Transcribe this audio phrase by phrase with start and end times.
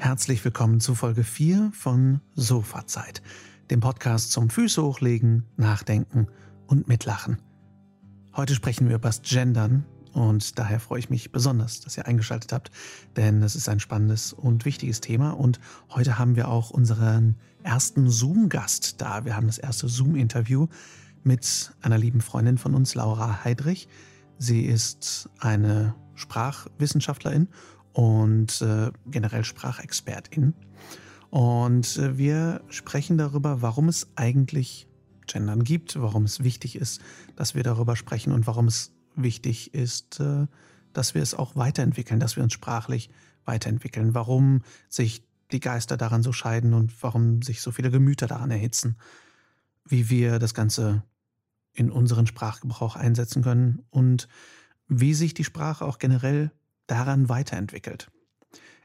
[0.00, 3.20] Herzlich willkommen zu Folge 4 von Sofazeit,
[3.68, 6.28] dem Podcast zum Füße hochlegen, nachdenken
[6.68, 7.42] und mitlachen.
[8.36, 12.52] Heute sprechen wir über das Gendern und daher freue ich mich besonders, dass ihr eingeschaltet
[12.52, 12.70] habt,
[13.16, 15.58] denn es ist ein spannendes und wichtiges Thema und
[15.90, 17.34] heute haben wir auch unseren
[17.64, 19.24] ersten Zoom-Gast da.
[19.24, 20.68] Wir haben das erste Zoom-Interview
[21.24, 23.88] mit einer lieben Freundin von uns, Laura Heidrich.
[24.38, 27.48] Sie ist eine Sprachwissenschaftlerin
[27.92, 30.54] und äh, generell Sprachexpertin.
[31.30, 34.88] Und äh, wir sprechen darüber, warum es eigentlich
[35.26, 37.00] Gendern gibt, warum es wichtig ist,
[37.36, 40.46] dass wir darüber sprechen und warum es wichtig ist, äh,
[40.92, 43.10] dass wir es auch weiterentwickeln, dass wir uns sprachlich
[43.44, 48.50] weiterentwickeln, warum sich die Geister daran so scheiden und warum sich so viele Gemüter daran
[48.50, 48.96] erhitzen,
[49.86, 51.02] wie wir das Ganze
[51.72, 54.28] in unseren Sprachgebrauch einsetzen können und
[54.88, 56.50] wie sich die Sprache auch generell
[56.88, 58.10] daran weiterentwickelt.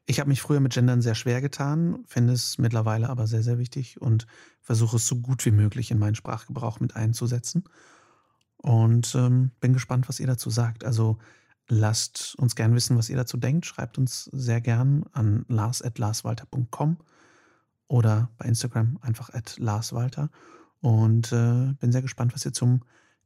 [0.05, 3.57] Ich habe mich früher mit Gendern sehr schwer getan, finde es mittlerweile aber sehr, sehr
[3.57, 4.27] wichtig und
[4.61, 7.63] versuche es so gut wie möglich in meinen Sprachgebrauch mit einzusetzen.
[8.57, 10.83] Und ähm, bin gespannt, was ihr dazu sagt.
[10.85, 11.17] Also
[11.67, 13.65] lasst uns gern wissen, was ihr dazu denkt.
[13.65, 16.97] Schreibt uns sehr gern an lars.larswalter.com
[17.87, 20.29] oder bei Instagram einfach at larswalter.
[20.81, 22.83] Und äh, bin sehr gespannt, was ihr zum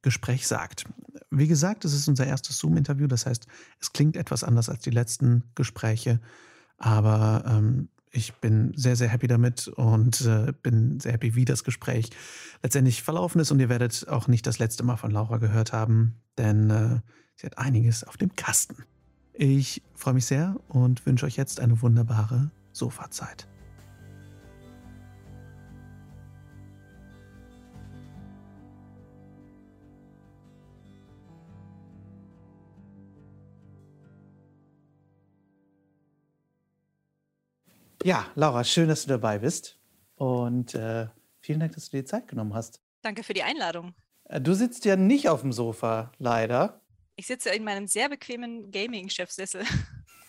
[0.08, 0.86] Gespräch sagt.
[1.31, 3.45] Wie gesagt, es ist unser erstes Zoom-Interview, das heißt,
[3.81, 6.22] es klingt etwas anders als die letzten Gespräche,
[6.77, 11.66] aber ähm, ich bin sehr, sehr happy damit und äh, bin sehr happy, wie das
[11.66, 12.09] Gespräch
[12.63, 13.52] letztendlich verlaufen ist.
[13.52, 17.02] Und ihr werdet auch nicht das letzte Mal von Laura gehört haben, denn äh,
[17.35, 18.85] sie hat einiges auf dem Kasten.
[19.33, 23.45] Ich freue mich sehr und wünsche euch jetzt eine wunderbare Sofazeit.
[38.03, 39.80] Ja, Laura, schön, dass du dabei bist.
[40.16, 41.08] Und äh,
[41.42, 42.81] vielen Dank, dass du dir die Zeit genommen hast.
[43.02, 43.94] Danke für die Einladung.
[44.25, 46.81] Äh, du sitzt ja nicht auf dem Sofa, leider.
[47.16, 49.63] Ich sitze in meinem sehr bequemen Gaming-Chefsessel.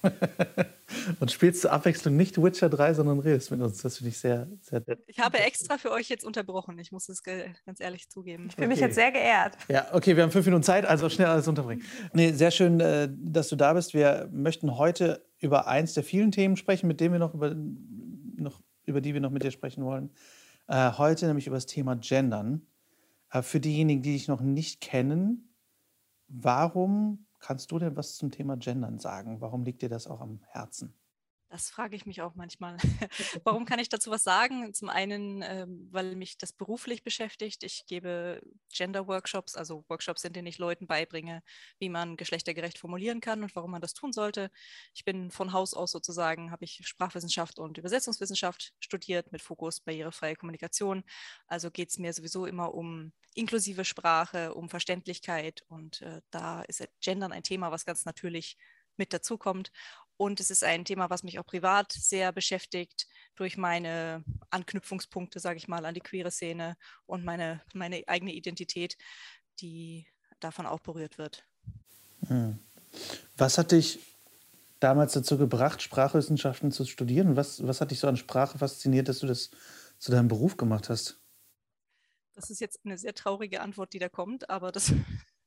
[1.21, 3.83] und spielst zur Abwechslung nicht Witcher 3, sondern redest mit uns.
[3.83, 5.01] Das finde ich sehr, sehr nett.
[5.07, 6.79] Ich habe extra für euch jetzt unterbrochen.
[6.79, 8.47] Ich muss es ganz ehrlich zugeben.
[8.49, 8.75] Ich fühle okay.
[8.75, 9.57] mich jetzt sehr geehrt.
[9.69, 11.85] Ja, okay, wir haben fünf Minuten Zeit, also schnell alles unterbringen.
[12.13, 13.93] Nee, sehr schön, äh, dass du da bist.
[13.93, 18.61] Wir möchten heute über eins der vielen Themen sprechen, mit denen wir noch über, noch,
[18.85, 20.11] über die wir noch mit dir sprechen wollen.
[20.67, 22.67] Äh, heute nämlich über das Thema Gendern.
[23.31, 25.55] Äh, für diejenigen, die dich noch nicht kennen,
[26.29, 29.41] warum kannst du denn was zum Thema Gendern sagen?
[29.41, 30.95] Warum liegt dir das auch am Herzen?
[31.51, 32.77] Das frage ich mich auch manchmal.
[33.45, 34.75] Warum kann ich dazu was sagen?
[34.75, 37.63] Zum einen, ähm, weil mich das beruflich beschäftigt.
[37.63, 41.43] Ich gebe Gender-Workshops, also Workshops, in denen ich Leuten beibringe,
[41.79, 44.51] wie man geschlechtergerecht formulieren kann und warum man das tun sollte.
[44.93, 50.37] Ich bin von Haus aus sozusagen, habe ich Sprachwissenschaft und Übersetzungswissenschaft studiert mit Fokus barrierefreie
[50.37, 51.03] Kommunikation.
[51.47, 56.87] Also geht es mir sowieso immer um inklusive Sprache, um Verständlichkeit und äh, da ist
[57.01, 58.59] Gendern ein Thema, was ganz natürlich
[58.99, 59.71] mit dazukommt.
[60.19, 63.07] Und es ist ein Thema, was mich auch privat sehr beschäftigt
[63.37, 68.99] durch meine Anknüpfungspunkte, sage ich mal, an die queere Szene und meine, meine eigene Identität,
[69.61, 70.09] die
[70.41, 71.47] davon auch berührt wird.
[72.27, 72.59] Hm.
[73.37, 74.01] Was hat dich
[74.81, 77.37] damals dazu gebracht, Sprachwissenschaften zu studieren?
[77.37, 79.51] Was, was hat dich so an Sprache fasziniert, dass du das
[80.01, 81.21] zu deinem Beruf gemacht hast?
[82.35, 84.93] Das ist jetzt eine sehr traurige Antwort, die da kommt, aber das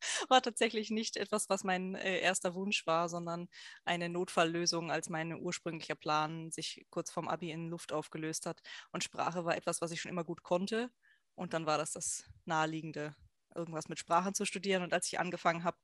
[0.29, 3.49] war tatsächlich nicht etwas, was mein äh, erster Wunsch war, sondern
[3.85, 8.61] eine Notfalllösung, als mein ursprünglicher Plan sich kurz vorm Abi in Luft aufgelöst hat.
[8.91, 10.89] Und Sprache war etwas, was ich schon immer gut konnte.
[11.35, 13.15] Und dann war das das Naheliegende,
[13.55, 14.83] irgendwas mit Sprachen zu studieren.
[14.83, 15.77] Und als ich angefangen habe,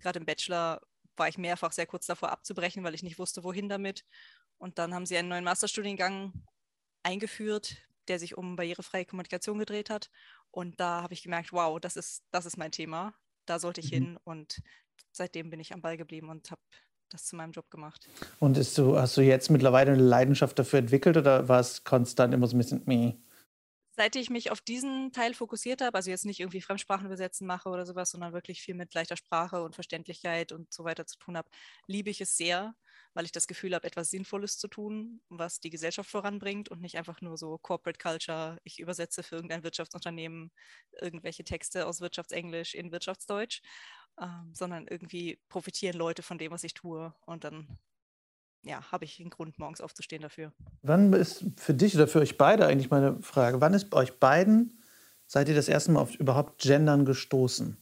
[0.00, 0.80] gerade im Bachelor,
[1.16, 4.04] war ich mehrfach sehr kurz davor abzubrechen, weil ich nicht wusste, wohin damit.
[4.58, 6.32] Und dann haben sie einen neuen Masterstudiengang
[7.02, 7.76] eingeführt,
[8.08, 10.10] der sich um barrierefreie Kommunikation gedreht hat.
[10.50, 13.14] Und da habe ich gemerkt, wow, das ist, das ist mein Thema
[13.46, 13.96] da sollte ich mhm.
[13.96, 14.62] hin und
[15.12, 16.62] seitdem bin ich am Ball geblieben und habe
[17.10, 18.08] das zu meinem Job gemacht.
[18.38, 22.46] Und du, hast du jetzt mittlerweile eine Leidenschaft dafür entwickelt oder war es konstant immer
[22.46, 23.14] so ein bisschen meh?
[23.94, 27.68] Seit ich mich auf diesen Teil fokussiert habe, also jetzt nicht irgendwie Fremdsprachen übersetzen mache
[27.68, 31.36] oder sowas, sondern wirklich viel mit leichter Sprache und Verständlichkeit und so weiter zu tun
[31.36, 31.50] habe,
[31.86, 32.74] liebe ich es sehr,
[33.14, 36.96] weil ich das Gefühl habe, etwas Sinnvolles zu tun, was die Gesellschaft voranbringt und nicht
[36.96, 40.50] einfach nur so Corporate Culture, ich übersetze für irgendein Wirtschaftsunternehmen
[41.00, 43.60] irgendwelche Texte aus Wirtschaftsenglisch in Wirtschaftsdeutsch,
[44.20, 47.78] ähm, sondern irgendwie profitieren Leute von dem, was ich tue und dann
[48.64, 50.52] ja, habe ich einen Grund, morgens aufzustehen dafür.
[50.82, 54.18] Wann ist für dich oder für euch beide eigentlich meine Frage, wann ist bei euch
[54.18, 54.80] beiden,
[55.26, 57.76] seid ihr das erste Mal auf überhaupt Gendern gestoßen?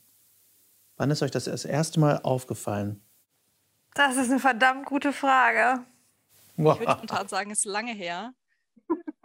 [0.96, 3.02] Wann ist euch das das erste Mal aufgefallen?
[3.94, 5.84] Das ist eine verdammt gute Frage.
[6.56, 6.74] Wow.
[6.74, 8.34] Ich würde spontan sagen, es ist lange her.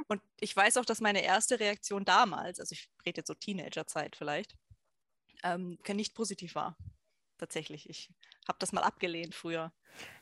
[0.08, 4.16] Und ich weiß auch, dass meine erste Reaktion damals, also ich rede jetzt so Teenagerzeit
[4.16, 4.56] vielleicht,
[5.44, 6.78] ähm, nicht positiv war.
[7.38, 7.90] Tatsächlich.
[7.90, 8.10] Ich
[8.48, 9.74] habe das mal abgelehnt früher.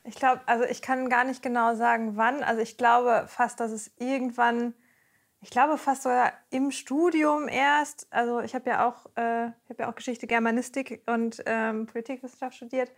[0.02, 2.42] Ich glaube, also ich kann gar nicht genau sagen, wann.
[2.42, 4.74] Also ich glaube fast, dass es irgendwann,
[5.44, 8.06] ich glaube fast sogar im Studium erst.
[8.10, 12.90] Also ich habe ja auch, äh, ich ja auch Geschichte, Germanistik und ähm, Politikwissenschaft studiert,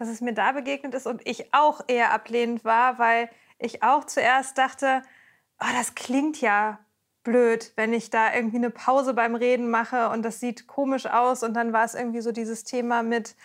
[0.00, 4.04] dass es mir da begegnet ist und ich auch eher ablehnend war, weil ich auch
[4.04, 5.04] zuerst dachte,
[5.60, 6.80] oh, das klingt ja
[7.22, 11.44] blöd, wenn ich da irgendwie eine Pause beim Reden mache und das sieht komisch aus.
[11.44, 13.36] Und dann war es irgendwie so dieses Thema mit,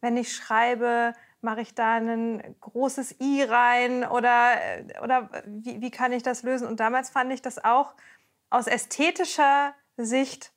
[0.00, 1.14] wenn ich schreibe,
[1.44, 4.56] mache ich da ein großes I rein oder,
[5.02, 6.66] oder wie, wie kann ich das lösen?
[6.66, 7.94] Und damals fand ich das auch
[8.50, 10.52] aus ästhetischer Sicht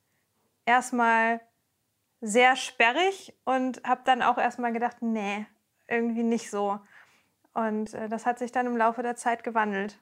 [0.66, 1.42] erstmal
[2.22, 5.46] sehr sperrig und habe dann auch erstmal gedacht, nee,
[5.88, 6.80] irgendwie nicht so.
[7.54, 10.00] Und äh, das hat sich dann im Laufe der Zeit gewandelt.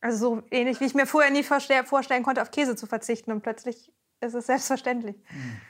[0.00, 3.42] Also so ähnlich, wie ich mir vorher nie vorstellen konnte, auf Käse zu verzichten und
[3.42, 5.16] plötzlich ist es selbstverständlich.
[5.30, 5.60] Mhm.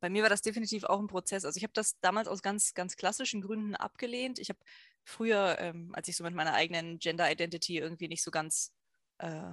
[0.00, 1.44] Bei mir war das definitiv auch ein Prozess.
[1.44, 4.38] Also ich habe das damals aus ganz, ganz klassischen Gründen abgelehnt.
[4.38, 4.58] Ich habe
[5.04, 8.72] früher, ähm, als ich so mit meiner eigenen Gender Identity irgendwie nicht so ganz
[9.18, 9.52] äh,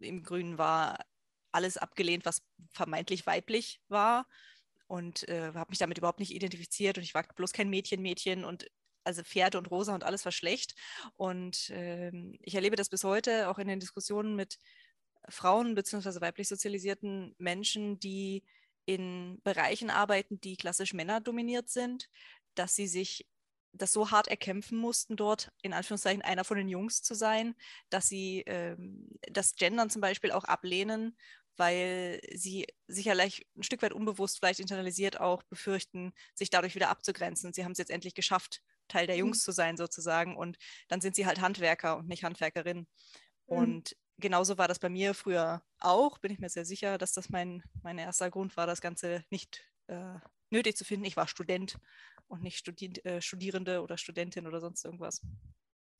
[0.00, 0.98] im Grünen war,
[1.52, 4.26] alles abgelehnt, was vermeintlich weiblich war
[4.86, 8.44] und äh, habe mich damit überhaupt nicht identifiziert und ich war bloß kein Mädchen, Mädchen
[8.44, 8.66] und
[9.04, 10.74] also Pferde und Rosa und alles war schlecht.
[11.16, 14.58] Und ähm, ich erlebe das bis heute auch in den Diskussionen mit
[15.28, 16.20] Frauen bzw.
[16.20, 18.42] weiblich sozialisierten Menschen, die
[18.86, 22.08] in Bereichen arbeiten, die klassisch männerdominiert sind,
[22.54, 23.26] dass sie sich
[23.72, 27.54] das so hart erkämpfen mussten, dort in Anführungszeichen einer von den Jungs zu sein,
[27.90, 31.16] dass sie ähm, das Gendern zum Beispiel auch ablehnen,
[31.56, 37.52] weil sie sicherlich ein Stück weit unbewusst, vielleicht internalisiert auch befürchten, sich dadurch wieder abzugrenzen.
[37.52, 39.42] Sie haben es jetzt endlich geschafft, Teil der Jungs mhm.
[39.42, 42.78] zu sein sozusagen und dann sind sie halt Handwerker und nicht Handwerkerin.
[42.78, 42.86] Mhm.
[43.46, 47.28] Und genauso war das bei mir früher auch, bin ich mir sehr sicher, dass das
[47.28, 50.18] mein, mein erster Grund war, das Ganze nicht äh,
[50.50, 51.06] nötig zu finden.
[51.06, 51.78] Ich war Student
[52.28, 55.22] und nicht Studi äh, Studierende oder Studentin oder sonst irgendwas.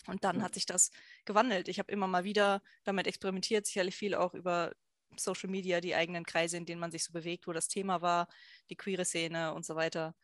[0.07, 0.91] Und dann hat sich das
[1.25, 1.69] gewandelt.
[1.69, 4.73] Ich habe immer mal wieder damit experimentiert, sicherlich viel auch über
[5.17, 8.29] Social Media, die eigenen Kreise, in denen man sich so bewegt, wo das Thema war,
[8.71, 10.15] die queere Szene und so weiter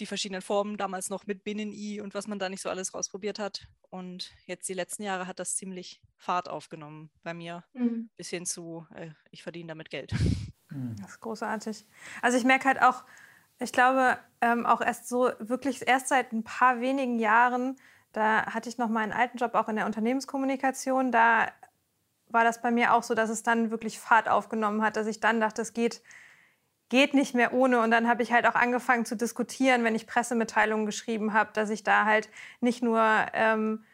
[0.00, 3.38] die verschiedenen Formen, damals noch mit Binnen-I und was man da nicht so alles rausprobiert
[3.38, 3.68] hat.
[3.90, 8.10] Und jetzt die letzten Jahre hat das ziemlich Fahrt aufgenommen bei mir, mhm.
[8.16, 10.12] bis hin zu, äh, ich verdiene damit Geld.
[10.70, 10.96] Mhm.
[11.00, 11.86] Das ist großartig.
[12.22, 13.04] Also ich merke halt auch,
[13.60, 17.76] ich glaube, ähm, auch erst so wirklich erst seit ein paar wenigen Jahren,
[18.12, 21.52] da hatte ich noch meinen alten Job auch in der Unternehmenskommunikation, da
[22.28, 25.20] war das bei mir auch so, dass es dann wirklich Fahrt aufgenommen hat, dass ich
[25.20, 26.02] dann dachte, es geht
[26.88, 27.80] geht nicht mehr ohne.
[27.80, 31.70] Und dann habe ich halt auch angefangen zu diskutieren, wenn ich Pressemitteilungen geschrieben habe, dass
[31.70, 32.28] ich da halt
[32.60, 33.02] nicht nur
[33.32, 33.84] ähm,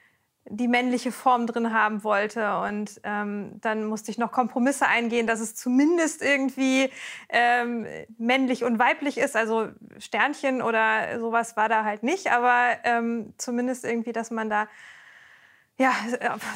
[0.46, 2.58] die männliche Form drin haben wollte.
[2.60, 6.90] Und ähm, dann musste ich noch Kompromisse eingehen, dass es zumindest irgendwie
[7.28, 7.86] ähm,
[8.18, 9.36] männlich und weiblich ist.
[9.36, 14.66] Also Sternchen oder sowas war da halt nicht, aber ähm, zumindest irgendwie, dass man da
[15.80, 15.94] ja,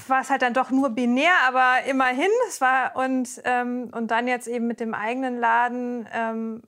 [0.06, 2.30] war es halt dann doch nur binär, aber immerhin.
[2.46, 6.62] Es war und, ähm, und dann jetzt eben mit dem eigenen Laden, ähm,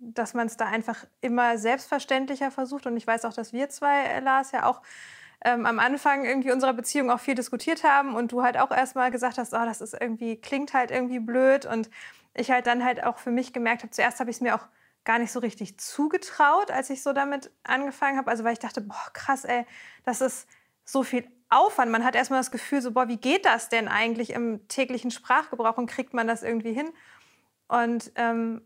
[0.00, 2.86] dass man es da einfach immer selbstverständlicher versucht.
[2.86, 4.82] Und ich weiß auch, dass wir zwei, äh, Lars, ja auch
[5.44, 9.12] ähm, am Anfang irgendwie unserer Beziehung auch viel diskutiert haben und du halt auch erstmal
[9.12, 11.66] gesagt hast, oh, das ist irgendwie, klingt halt irgendwie blöd.
[11.66, 11.88] Und
[12.34, 14.66] ich halt dann halt auch für mich gemerkt habe, zuerst habe ich es mir auch
[15.04, 18.28] gar nicht so richtig zugetraut, als ich so damit angefangen habe.
[18.28, 19.66] Also weil ich dachte, boah, krass, ey,
[20.04, 20.48] das ist
[20.84, 21.90] so viel Aufwand.
[21.90, 25.78] Man hat erstmal das Gefühl, so, boah, wie geht das denn eigentlich im täglichen Sprachgebrauch
[25.78, 26.90] und kriegt man das irgendwie hin?
[27.68, 28.62] Und ähm,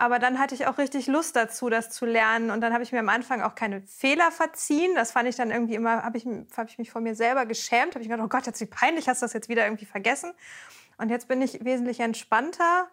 [0.00, 2.52] aber dann hatte ich auch richtig Lust dazu, das zu lernen.
[2.52, 4.94] Und dann habe ich mir am Anfang auch keine Fehler verziehen.
[4.94, 6.26] Das fand ich dann irgendwie immer, habe ich,
[6.56, 7.94] hab ich mich vor mir selber geschämt.
[7.94, 10.32] Habe ich gedacht, oh Gott, jetzt wie peinlich, hast du das jetzt wieder irgendwie vergessen.
[10.98, 12.88] Und jetzt bin ich wesentlich entspannter,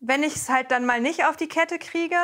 [0.00, 2.16] wenn ich es halt dann mal nicht auf die Kette kriege,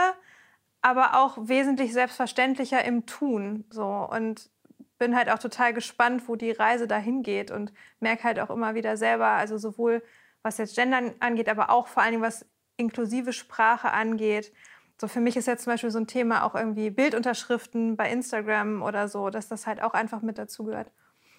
[0.80, 3.66] aber auch wesentlich selbstverständlicher im Tun.
[3.68, 4.08] So.
[4.10, 4.50] Und
[4.98, 8.74] bin halt auch total gespannt, wo die Reise dahin geht und merke halt auch immer
[8.74, 10.02] wieder selber, also sowohl
[10.42, 12.46] was jetzt Gendern angeht, aber auch vor allen Dingen was
[12.76, 14.52] inklusive Sprache angeht.
[15.00, 18.82] So für mich ist jetzt zum Beispiel so ein Thema auch irgendwie Bildunterschriften bei Instagram
[18.82, 20.90] oder so, dass das halt auch einfach mit dazugehört.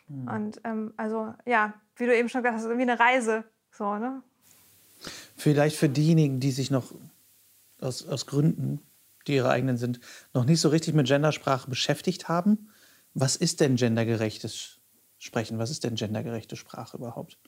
[0.08, 0.28] Mhm.
[0.28, 3.46] Und ähm, also ja, wie du eben schon gesagt hast, irgendwie eine Reise.
[3.72, 4.22] So, ne?
[5.38, 6.94] Vielleicht für diejenigen, die sich noch
[7.80, 8.82] aus, aus Gründen,
[9.28, 10.00] die ihre eigenen sind,
[10.34, 12.70] noch nicht so richtig mit Gendersprache beschäftigt haben
[13.16, 14.82] was ist denn gendergerechtes
[15.18, 15.58] Sprechen?
[15.58, 17.40] Was ist denn gendergerechte Sprache überhaupt?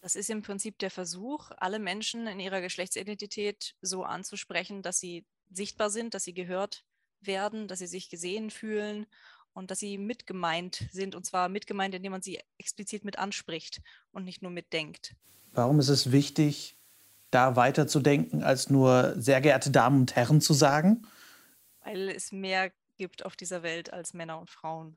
[0.00, 5.26] Das ist im Prinzip der Versuch, alle Menschen in ihrer Geschlechtsidentität so anzusprechen, dass sie
[5.50, 6.84] sichtbar sind, dass sie gehört
[7.20, 9.06] werden, dass sie sich gesehen fühlen
[9.52, 14.24] und dass sie mitgemeint sind und zwar mitgemeint, indem man sie explizit mit anspricht und
[14.24, 15.16] nicht nur mitdenkt.
[15.52, 16.78] Warum ist es wichtig,
[17.32, 21.02] da weiterzudenken, als nur sehr geehrte Damen und Herren zu sagen?
[21.80, 24.96] Weil es mehr gibt auf dieser Welt als Männer und Frauen.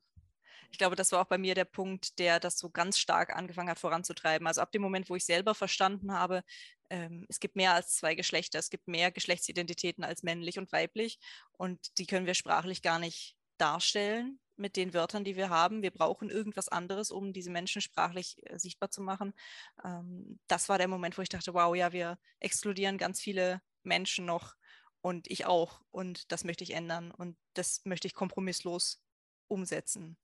[0.72, 3.70] Ich glaube, das war auch bei mir der Punkt, der das so ganz stark angefangen
[3.70, 4.48] hat voranzutreiben.
[4.48, 6.44] Also ab dem Moment, wo ich selber verstanden habe,
[6.90, 11.20] ähm, es gibt mehr als zwei Geschlechter, es gibt mehr Geschlechtsidentitäten als männlich und weiblich
[11.52, 15.82] und die können wir sprachlich gar nicht darstellen mit den Wörtern, die wir haben.
[15.82, 19.34] Wir brauchen irgendwas anderes, um diese Menschen sprachlich äh, sichtbar zu machen.
[19.84, 24.26] Ähm, das war der Moment, wo ich dachte, wow, ja, wir exkludieren ganz viele Menschen
[24.26, 24.56] noch
[25.02, 29.02] und ich auch und das möchte ich ändern und das möchte ich kompromisslos
[29.48, 30.18] umsetzen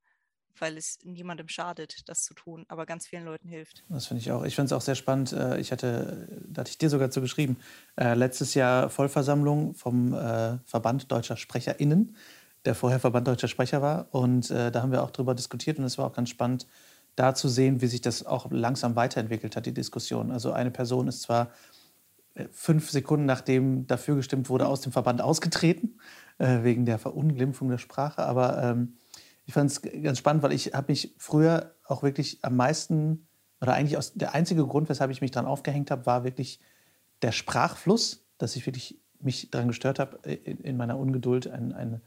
[0.59, 3.83] weil es niemandem schadet, das zu tun, aber ganz vielen Leuten hilft.
[3.89, 4.43] Das finde ich auch.
[4.43, 5.33] Ich finde es auch sehr spannend.
[5.33, 7.57] Äh, ich hatte, da hatte ich dir sogar zu geschrieben,
[7.95, 12.15] äh, letztes Jahr Vollversammlung vom äh, Verband Deutscher SprecherInnen,
[12.65, 14.07] der vorher Verband Deutscher Sprecher war.
[14.11, 16.65] Und da haben wir auch darüber diskutiert und es war auch ganz spannend,
[17.15, 20.31] da zu sehen, wie sich das auch langsam weiterentwickelt hat, die Diskussion.
[20.31, 21.51] Also eine Person ist zwar
[22.51, 25.99] fünf Sekunden nachdem dafür gestimmt wurde, aus dem Verband ausgetreten,
[26.39, 28.95] wegen der Verunglimpfung der Sprache, aber ähm,
[29.45, 33.27] ich fand es ganz spannend, weil ich habe mich früher auch wirklich am meisten,
[33.61, 36.59] oder eigentlich aus, der einzige Grund, weshalb ich mich daran aufgehängt habe, war wirklich
[37.21, 42.01] der Sprachfluss, dass ich wirklich mich daran gestört habe, in, in meiner Ungeduld ein, eine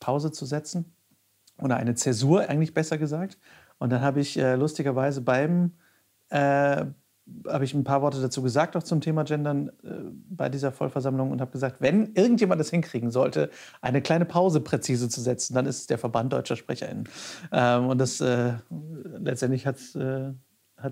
[0.00, 0.92] Pause zu setzen.
[1.58, 3.38] Oder eine Zäsur, eigentlich besser gesagt.
[3.78, 5.72] Und dann habe ich äh, lustigerweise beim,
[6.30, 6.86] äh,
[7.48, 9.90] habe ich ein paar Worte dazu gesagt, auch zum Thema Gendern äh,
[10.28, 13.50] bei dieser Vollversammlung und habe gesagt, wenn irgendjemand das hinkriegen sollte,
[13.80, 17.08] eine kleine Pause präzise zu setzen, dann ist es der Verband deutscher SprecherInnen.
[17.52, 18.54] Ähm, und das äh,
[19.18, 20.32] letztendlich hat es äh,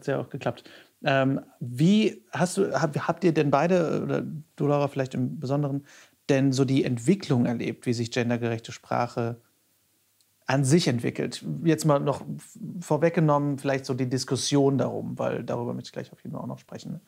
[0.06, 0.64] ja auch geklappt.
[1.04, 4.22] Ähm, wie hast du, hab, habt ihr denn beide, oder
[4.56, 5.84] du Laura vielleicht im Besonderen,
[6.28, 9.40] denn so die Entwicklung erlebt, wie sich gendergerechte Sprache
[10.50, 11.44] an sich entwickelt.
[11.62, 12.24] Jetzt mal noch
[12.80, 16.48] vorweggenommen, vielleicht so die Diskussion darum, weil darüber möchte ich gleich auf jeden Fall auch
[16.48, 16.92] noch sprechen.
[16.92, 17.00] Ne?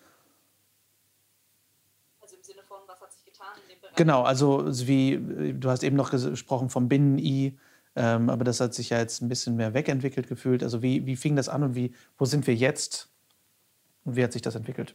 [2.21, 3.97] Also im Sinne von, was hat sich getan in dem Bereich?
[3.97, 7.59] Genau, also wie du hast eben noch gesprochen vom Binnen-I,
[7.97, 10.63] ähm, aber das hat sich ja jetzt ein bisschen mehr wegentwickelt gefühlt.
[10.63, 13.11] Also wie, wie fing das an und wie, wo sind wir jetzt
[14.05, 14.95] und wie hat sich das entwickelt?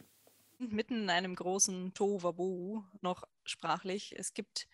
[0.58, 4.14] Mitten in einem großen Tohuwabohu noch sprachlich.
[4.18, 4.68] Es gibt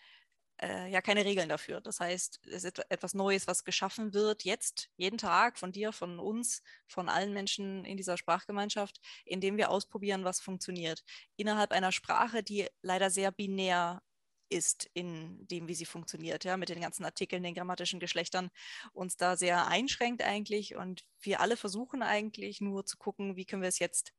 [0.62, 1.80] äh, ja keine Regeln dafür.
[1.80, 6.18] Das heißt, es ist etwas Neues, was geschaffen wird, jetzt, jeden Tag, von dir, von
[6.18, 11.02] uns, von allen Menschen in dieser Sprachgemeinschaft, indem wir ausprobieren, was funktioniert.
[11.37, 14.02] Innerhalb einer Sprache, die leider sehr binär
[14.50, 18.50] ist in dem, wie sie funktioniert, ja, mit den ganzen Artikeln, den grammatischen Geschlechtern,
[18.92, 20.76] uns da sehr einschränkt eigentlich.
[20.76, 24.12] Und wir alle versuchen eigentlich nur zu gucken, wie können wir es jetzt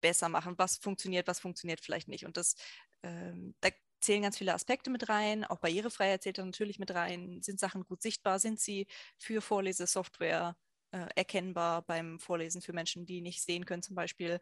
[0.00, 2.26] besser machen, was funktioniert, was funktioniert vielleicht nicht.
[2.26, 2.56] Und das,
[3.02, 3.70] ähm, da
[4.04, 5.44] zählen ganz viele Aspekte mit rein.
[5.44, 7.40] Auch Barrierefreiheit zählt da natürlich mit rein.
[7.42, 8.38] Sind Sachen gut sichtbar?
[8.38, 8.86] Sind sie
[9.18, 10.56] für Vorlesesoftware
[10.92, 14.40] äh, erkennbar beim Vorlesen für Menschen, die nicht sehen können zum Beispiel?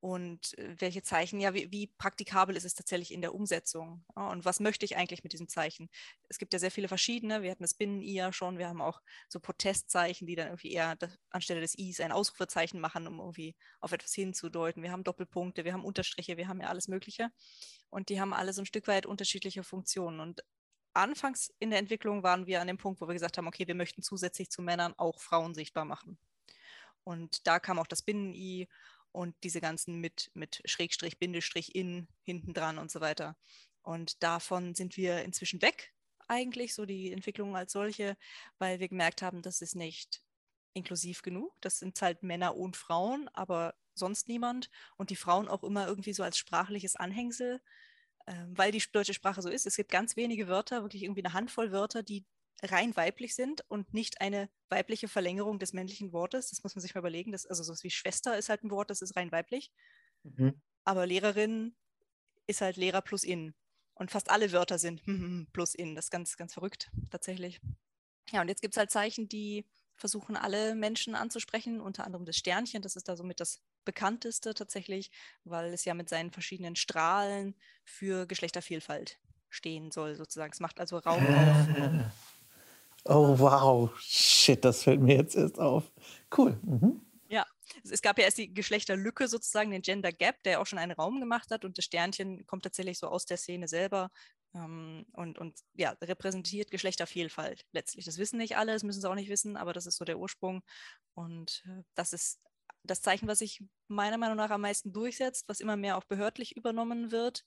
[0.00, 4.30] Und äh, welche Zeichen, ja, wie, wie, praktikabel ist es tatsächlich in der Umsetzung ja,
[4.30, 5.88] und was möchte ich eigentlich mit diesem Zeichen?
[6.28, 9.00] Es gibt ja sehr viele verschiedene, wir hatten das Binnen-I ja schon, wir haben auch
[9.28, 13.56] so Protestzeichen, die dann irgendwie eher das, anstelle des Is ein Ausrufezeichen machen, um irgendwie
[13.80, 14.82] auf etwas hinzudeuten.
[14.82, 17.30] Wir haben Doppelpunkte, wir haben Unterstriche, wir haben ja alles Mögliche
[17.90, 20.42] und die haben alle so ein Stück weit unterschiedliche Funktionen und
[20.94, 23.74] anfangs in der Entwicklung waren wir an dem Punkt, wo wir gesagt haben, okay, wir
[23.74, 26.18] möchten zusätzlich zu Männern auch Frauen sichtbar machen.
[27.04, 28.68] Und da kam auch das Binnen-I
[29.18, 33.36] und diese ganzen mit, mit Schrägstrich, Bindestrich in hinten dran und so weiter.
[33.82, 35.92] Und davon sind wir inzwischen weg,
[36.28, 38.16] eigentlich, so die Entwicklung als solche,
[38.58, 40.22] weil wir gemerkt haben, das ist nicht
[40.72, 41.52] inklusiv genug.
[41.62, 44.70] Das sind halt Männer und Frauen, aber sonst niemand.
[44.96, 47.60] Und die Frauen auch immer irgendwie so als sprachliches Anhängsel,
[48.26, 49.66] äh, weil die deutsche Sprache so ist.
[49.66, 52.24] Es gibt ganz wenige Wörter, wirklich irgendwie eine Handvoll Wörter, die
[52.62, 56.50] rein weiblich sind und nicht eine weibliche Verlängerung des männlichen Wortes.
[56.50, 57.32] Das muss man sich mal überlegen.
[57.32, 59.72] Das, also sowas wie Schwester ist halt ein Wort, das ist rein weiblich.
[60.24, 60.60] Mhm.
[60.84, 61.76] Aber Lehrerin
[62.46, 63.54] ist halt Lehrer plus in.
[63.94, 65.02] Und fast alle Wörter sind
[65.52, 65.94] plus in.
[65.94, 67.60] Das ist ganz, ganz verrückt tatsächlich.
[68.30, 72.36] Ja, und jetzt gibt es halt Zeichen, die versuchen alle Menschen anzusprechen, unter anderem das
[72.36, 75.10] Sternchen, das ist da somit das bekannteste tatsächlich,
[75.44, 80.52] weil es ja mit seinen verschiedenen Strahlen für Geschlechtervielfalt stehen soll, sozusagen.
[80.52, 81.66] Es macht also Raum auf
[83.04, 83.90] Oh, wow.
[83.98, 85.90] Shit, das fällt mir jetzt erst auf.
[86.36, 86.58] Cool.
[86.62, 87.00] Mhm.
[87.28, 87.44] Ja,
[87.90, 91.20] es gab ja erst die Geschlechterlücke sozusagen, den Gender Gap, der auch schon einen Raum
[91.20, 94.10] gemacht hat und das Sternchen kommt tatsächlich so aus der Szene selber
[94.54, 98.06] ähm, und, und ja, repräsentiert Geschlechtervielfalt letztlich.
[98.06, 100.18] Das wissen nicht alle, das müssen sie auch nicht wissen, aber das ist so der
[100.18, 100.62] Ursprung
[101.14, 102.40] und äh, das ist
[102.84, 106.56] das Zeichen, was sich meiner Meinung nach am meisten durchsetzt, was immer mehr auch behördlich
[106.56, 107.44] übernommen wird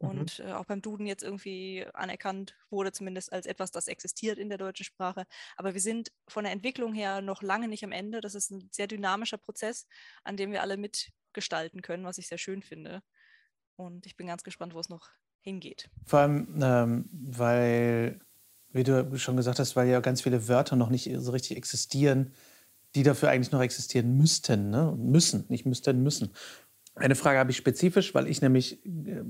[0.00, 0.08] mhm.
[0.08, 4.48] und äh, auch beim Duden jetzt irgendwie anerkannt wurde, zumindest als etwas, das existiert in
[4.48, 5.26] der deutschen Sprache.
[5.56, 8.20] Aber wir sind von der Entwicklung her noch lange nicht am Ende.
[8.20, 9.86] Das ist ein sehr dynamischer Prozess,
[10.24, 13.02] an dem wir alle mitgestalten können, was ich sehr schön finde.
[13.76, 15.08] Und ich bin ganz gespannt, wo es noch
[15.40, 15.88] hingeht.
[16.04, 18.20] Vor allem, ähm, weil,
[18.72, 22.34] wie du schon gesagt hast, weil ja ganz viele Wörter noch nicht so richtig existieren,
[22.94, 24.70] die dafür eigentlich noch existieren müssten.
[24.70, 24.94] Ne?
[24.98, 26.32] Müssen, nicht müssten, müssen.
[27.00, 29.22] Eine Frage habe ich spezifisch, weil ich nämlich äh,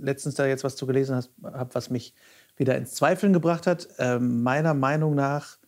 [0.00, 2.14] letztens da jetzt was zu gelesen habe, was mich
[2.56, 3.88] wieder ins Zweifeln gebracht hat.
[3.98, 5.58] Äh, meiner Meinung nach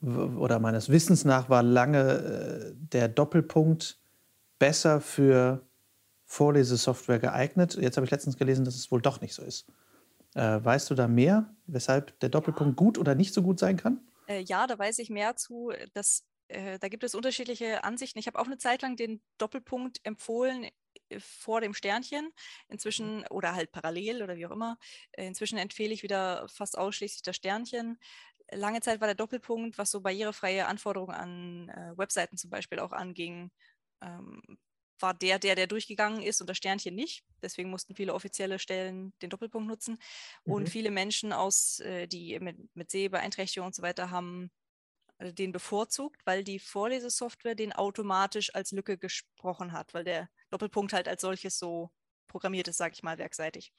[0.00, 3.98] oder meines Wissens nach war lange äh, der Doppelpunkt
[4.60, 5.62] besser für
[6.24, 7.76] Vorlesesoftware geeignet.
[7.80, 9.66] Jetzt habe ich letztens gelesen, dass es wohl doch nicht so ist.
[10.34, 14.00] Äh, weißt du da mehr, weshalb der Doppelpunkt gut oder nicht so gut sein kann?
[14.44, 15.72] Ja, da weiß ich mehr zu.
[15.94, 18.18] Dass, äh, da gibt es unterschiedliche Ansichten.
[18.18, 20.68] Ich habe auch eine Zeit lang den Doppelpunkt empfohlen
[21.10, 22.32] äh, vor dem Sternchen.
[22.68, 24.78] Inzwischen, oder halt parallel oder wie auch immer.
[25.12, 27.98] Äh, inzwischen empfehle ich wieder fast ausschließlich das Sternchen.
[28.50, 32.92] Lange Zeit war der Doppelpunkt, was so barrierefreie Anforderungen an äh, Webseiten zum Beispiel auch
[32.92, 33.50] anging,
[34.00, 34.40] ähm,
[35.00, 37.24] war der, der, der durchgegangen ist und das Sternchen nicht.
[37.42, 39.98] Deswegen mussten viele offizielle Stellen den Doppelpunkt nutzen.
[40.44, 40.52] Mhm.
[40.52, 44.50] Und viele Menschen aus, die mit, mit Sehbeeinträchtigung und so weiter haben
[45.20, 51.08] den bevorzugt, weil die Vorlesesoftware den automatisch als Lücke gesprochen hat, weil der Doppelpunkt halt
[51.08, 51.90] als solches so
[52.28, 53.72] programmiert ist, sage ich mal, werkseitig.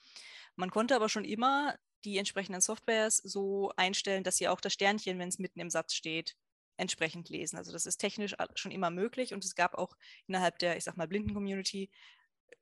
[0.56, 5.20] Man konnte aber schon immer die entsprechenden Softwares so einstellen, dass sie auch das Sternchen,
[5.20, 6.36] wenn es mitten im Satz steht,
[6.78, 7.58] entsprechend lesen.
[7.58, 9.96] Also das ist technisch schon immer möglich und es gab auch
[10.28, 11.90] innerhalb der, ich sag mal, Blinden-Community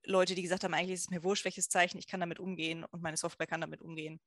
[0.03, 2.84] Leute, die gesagt haben, eigentlich ist es mir wurscht, welches Zeichen, ich kann damit umgehen
[2.86, 4.19] und meine Software kann damit umgehen.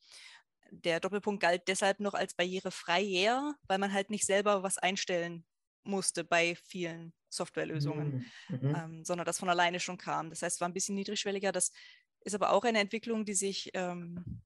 [0.71, 5.45] Der Doppelpunkt galt deshalb noch als barrierefreier, weil man halt nicht selber was einstellen
[5.83, 8.59] musste bei vielen Softwarelösungen, mhm.
[8.61, 8.75] mhm.
[8.75, 10.31] ähm, sondern das von alleine schon kam.
[10.31, 11.53] Das heißt, es war ein bisschen niedrigschwelliger.
[11.53, 11.73] Das
[12.21, 14.43] ist aber auch eine Entwicklung, die sich ähm,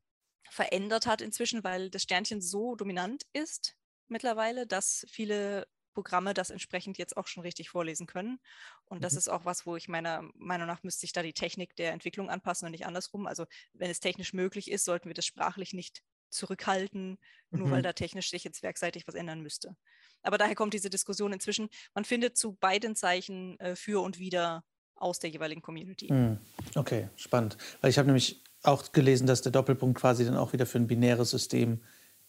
[0.50, 3.76] verändert hat inzwischen, weil das Sternchen so dominant ist
[4.09, 8.38] mittlerweile, dass viele Programme das entsprechend jetzt auch schon richtig vorlesen können.
[8.84, 9.19] Und das mhm.
[9.19, 12.28] ist auch was, wo ich meiner Meinung nach müsste sich da die Technik der Entwicklung
[12.28, 13.26] anpassen und nicht andersrum.
[13.26, 16.02] Also wenn es technisch möglich ist, sollten wir das sprachlich nicht
[16.34, 17.18] zurückhalten,
[17.50, 17.70] nur mhm.
[17.70, 19.76] weil da technisch sich jetzt werkseitig was ändern müsste.
[20.23, 21.68] Aber daher kommt diese Diskussion inzwischen.
[21.94, 24.64] Man findet zu beiden Zeichen äh, für und wieder
[24.97, 26.12] aus der jeweiligen Community.
[26.12, 26.38] Mhm.
[26.75, 27.56] Okay, spannend.
[27.80, 30.86] Weil ich habe nämlich auch gelesen, dass der Doppelpunkt quasi dann auch wieder für ein
[30.86, 31.82] binäres System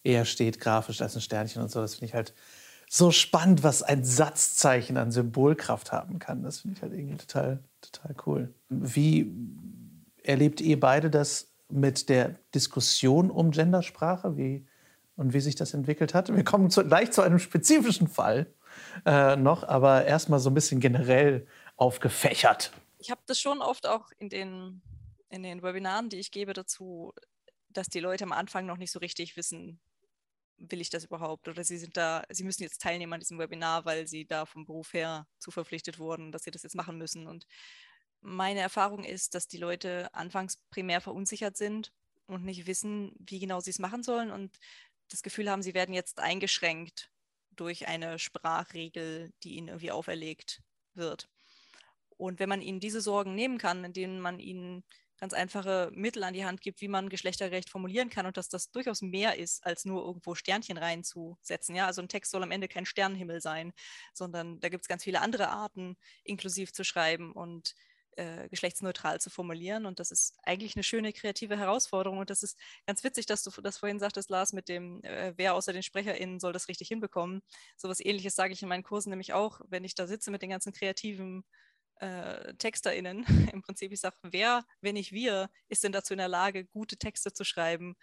[0.03, 1.79] eher steht, grafisch als ein Sternchen und so.
[1.79, 2.33] Das finde ich halt
[2.89, 6.43] so spannend, was ein Satzzeichen an Symbolkraft haben kann.
[6.43, 8.53] Das finde ich halt irgendwie total, total cool.
[8.69, 9.31] Wie
[10.23, 14.67] erlebt ihr beide das mit der Diskussion um Gendersprache wie,
[15.15, 16.33] und wie sich das entwickelt hat?
[16.33, 18.53] Wir kommen zu, gleich zu einem spezifischen Fall
[19.05, 21.47] äh, noch, aber erstmal so ein bisschen generell
[21.77, 22.71] aufgefächert.
[22.99, 24.81] Ich habe das schon oft auch in den,
[25.29, 27.13] in den Webinaren, die ich gebe, dazu,
[27.69, 29.79] dass die Leute am Anfang noch nicht so richtig wissen,
[30.57, 31.47] will ich das überhaupt?
[31.47, 34.65] Oder sie sind da, sie müssen jetzt teilnehmen an diesem Webinar, weil sie da vom
[34.65, 37.27] Beruf her zu verpflichtet wurden, dass sie das jetzt machen müssen.
[37.27, 37.45] Und
[38.25, 41.93] meine Erfahrung ist, dass die Leute anfangs primär verunsichert sind
[42.27, 44.57] und nicht wissen, wie genau sie es machen sollen und
[45.09, 47.11] das Gefühl haben, sie werden jetzt eingeschränkt
[47.51, 50.61] durch eine Sprachregel, die ihnen irgendwie auferlegt
[50.93, 51.29] wird.
[52.17, 54.83] Und wenn man ihnen diese Sorgen nehmen kann, indem man ihnen
[55.17, 58.71] ganz einfache Mittel an die Hand gibt, wie man geschlechtergerecht formulieren kann und dass das
[58.71, 61.75] durchaus mehr ist, als nur irgendwo Sternchen reinzusetzen.
[61.75, 63.73] Ja, also ein Text soll am Ende kein Sternenhimmel sein,
[64.13, 67.75] sondern da gibt es ganz viele andere Arten, inklusiv zu schreiben und
[68.15, 69.85] äh, geschlechtsneutral zu formulieren.
[69.85, 72.19] Und das ist eigentlich eine schöne kreative Herausforderung.
[72.19, 75.53] Und das ist ganz witzig, dass du das vorhin sagtest, Lars, mit dem, äh, wer
[75.53, 77.41] außer den SprecherInnen soll das richtig hinbekommen.
[77.77, 80.41] So was ähnliches sage ich in meinen Kursen nämlich auch, wenn ich da sitze mit
[80.41, 81.43] den ganzen kreativen
[81.99, 83.91] äh, TexterInnen im Prinzip.
[83.91, 87.43] Ich sage, wer, wenn nicht wir, ist denn dazu in der Lage, gute Texte zu
[87.43, 87.95] schreiben,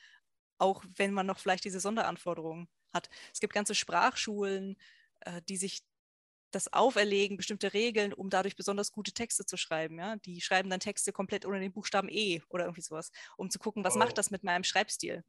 [0.59, 3.09] auch wenn man noch vielleicht diese Sonderanforderungen hat.
[3.33, 4.77] Es gibt ganze Sprachschulen,
[5.21, 5.83] äh, die sich
[6.55, 9.99] das auferlegen, bestimmte Regeln, um dadurch besonders gute Texte zu schreiben.
[9.99, 10.17] Ja?
[10.17, 13.85] Die schreiben dann Texte komplett ohne den Buchstaben E oder irgendwie sowas, um zu gucken,
[13.85, 13.99] was oh.
[13.99, 15.25] macht das mit meinem Schreibstil.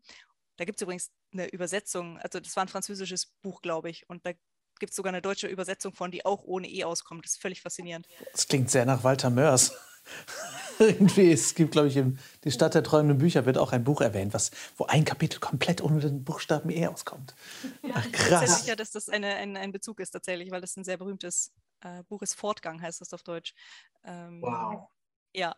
[0.57, 4.25] Da gibt es übrigens eine Übersetzung, also das war ein französisches Buch, glaube ich, und
[4.25, 4.33] da
[4.79, 7.25] gibt es sogar eine deutsche Übersetzung von, die auch ohne E auskommt.
[7.25, 8.07] Das ist völlig faszinierend.
[8.31, 9.73] Das klingt sehr nach Walter Mörs.
[10.79, 14.01] Irgendwie, es gibt, glaube ich, in Die Stadt der träumenden Bücher wird auch ein Buch
[14.01, 17.35] erwähnt, was, wo ein Kapitel komplett ohne den Buchstaben E auskommt.
[17.83, 18.43] Ja, Ach, krass.
[18.43, 20.97] Ich bin sicher, dass das eine, ein, ein Bezug ist tatsächlich, weil das ein sehr
[20.97, 22.33] berühmtes äh, Buch ist.
[22.33, 23.53] Fortgang heißt das auf Deutsch.
[24.03, 24.89] Ähm, wow.
[25.33, 25.55] Ja,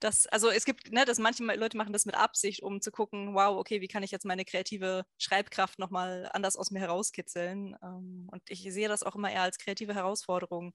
[0.00, 3.34] das, also es gibt, ne, dass manche Leute machen das mit Absicht, um zu gucken,
[3.34, 7.76] wow, okay, wie kann ich jetzt meine kreative Schreibkraft nochmal anders aus mir herauskitzeln?
[7.82, 10.74] Ähm, und ich sehe das auch immer eher als kreative Herausforderung.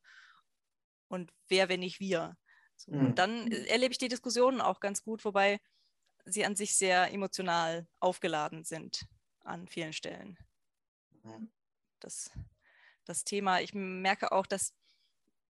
[1.08, 2.36] Und wer, wenn nicht wir?
[2.80, 3.08] So, mhm.
[3.08, 5.60] Und dann äh, erlebe ich die Diskussionen auch ganz gut, wobei
[6.26, 9.06] sie an sich sehr emotional aufgeladen sind
[9.44, 10.38] an vielen Stellen.
[11.24, 11.52] Mhm.
[12.00, 12.32] Das,
[13.06, 14.74] das Thema, ich merke auch, dass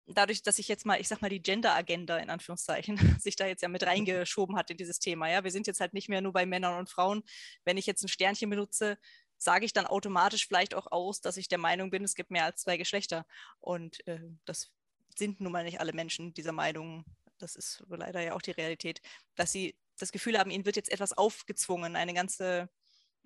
[0.07, 3.61] dadurch, dass ich jetzt mal, ich sag mal, die Gender-Agenda in Anführungszeichen sich da jetzt
[3.61, 5.29] ja mit reingeschoben hat in dieses Thema.
[5.29, 7.23] Ja, wir sind jetzt halt nicht mehr nur bei Männern und Frauen.
[7.63, 8.97] Wenn ich jetzt ein Sternchen benutze,
[9.37, 12.45] sage ich dann automatisch vielleicht auch aus, dass ich der Meinung bin, es gibt mehr
[12.45, 13.25] als zwei Geschlechter.
[13.59, 14.71] Und äh, das
[15.17, 17.05] sind nun mal nicht alle Menschen dieser Meinung.
[17.37, 19.01] Das ist leider ja auch die Realität,
[19.35, 22.69] dass sie das Gefühl haben, ihnen wird jetzt etwas aufgezwungen, eine ganze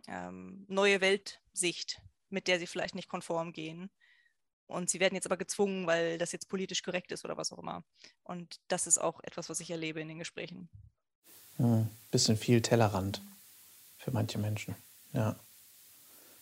[0.07, 3.89] ähm, neue Weltsicht, mit der sie vielleicht nicht konform gehen.
[4.67, 7.59] Und sie werden jetzt aber gezwungen, weil das jetzt politisch korrekt ist oder was auch
[7.59, 7.83] immer.
[8.23, 10.69] Und das ist auch etwas, was ich erlebe in den Gesprächen.
[11.57, 13.21] Hm, bisschen viel Tellerrand
[13.97, 14.75] für manche Menschen.
[15.13, 15.35] Ja.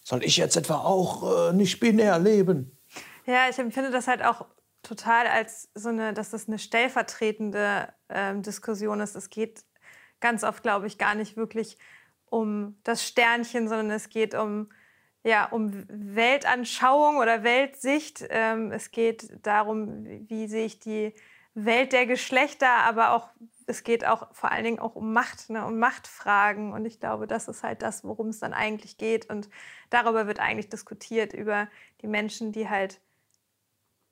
[0.04, 2.78] Soll ich jetzt etwa auch äh, nicht binär leben?
[3.26, 4.46] Ja, ich empfinde das halt auch
[4.84, 9.16] total als so eine, dass das eine stellvertretende ähm, Diskussion ist.
[9.16, 9.64] Es geht
[10.20, 11.78] ganz oft, glaube ich, gar nicht wirklich
[12.26, 14.70] um das Sternchen, sondern es geht um
[15.24, 18.26] ja, um Weltanschauung oder Weltsicht.
[18.30, 21.14] Ähm, es geht darum, wie sehe ich die
[21.54, 23.30] Welt der Geschlechter, aber auch
[23.66, 26.74] es geht auch vor allen Dingen auch um Macht, ne, um Machtfragen.
[26.74, 29.30] Und ich glaube, das ist halt das, worum es dann eigentlich geht.
[29.30, 29.50] Und
[29.90, 31.70] darüber wird eigentlich diskutiert, über
[32.02, 33.00] die Menschen, die halt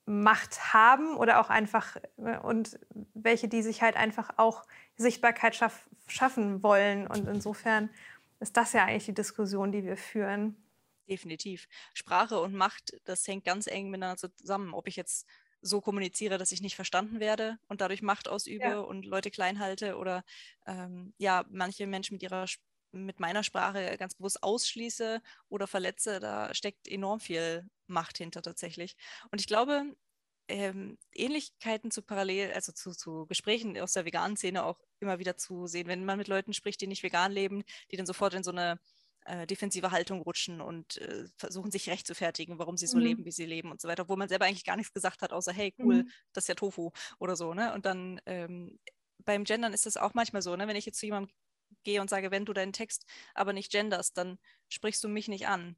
[0.05, 2.79] Macht haben oder auch einfach ne, und
[3.13, 4.63] welche, die sich halt einfach auch
[4.95, 7.07] Sichtbarkeit schaff, schaffen wollen.
[7.07, 7.89] Und insofern
[8.39, 10.55] ist das ja eigentlich die Diskussion, die wir führen.
[11.07, 11.67] Definitiv.
[11.93, 14.73] Sprache und Macht, das hängt ganz eng miteinander zusammen.
[14.73, 15.27] Ob ich jetzt
[15.61, 18.79] so kommuniziere, dass ich nicht verstanden werde und dadurch Macht ausübe ja.
[18.79, 20.23] und Leute klein halte oder
[20.65, 22.47] ähm, ja, manche Menschen mit ihrer
[22.91, 28.95] mit meiner Sprache ganz bewusst ausschließe oder verletze, da steckt enorm viel Macht hinter tatsächlich.
[29.31, 29.95] Und ich glaube,
[30.47, 35.37] ähm, Ähnlichkeiten zu parallel, also zu, zu Gesprächen aus der veganen Szene auch immer wieder
[35.37, 38.43] zu sehen, wenn man mit Leuten spricht, die nicht vegan leben, die dann sofort in
[38.43, 38.79] so eine
[39.25, 43.03] äh, defensive Haltung rutschen und äh, versuchen sich rechtfertigen, warum sie so mhm.
[43.03, 45.31] leben, wie sie leben und so weiter, obwohl man selber eigentlich gar nichts gesagt hat,
[45.31, 46.11] außer hey, cool, mhm.
[46.33, 47.53] das ist ja Tofu oder so.
[47.53, 47.73] Ne?
[47.73, 48.79] Und dann ähm,
[49.19, 50.67] beim Gendern ist das auch manchmal so, ne?
[50.67, 51.31] wenn ich jetzt zu jemandem
[51.83, 54.37] gehe und sage, wenn du deinen Text aber nicht genderst, dann
[54.69, 55.75] sprichst du mich nicht an.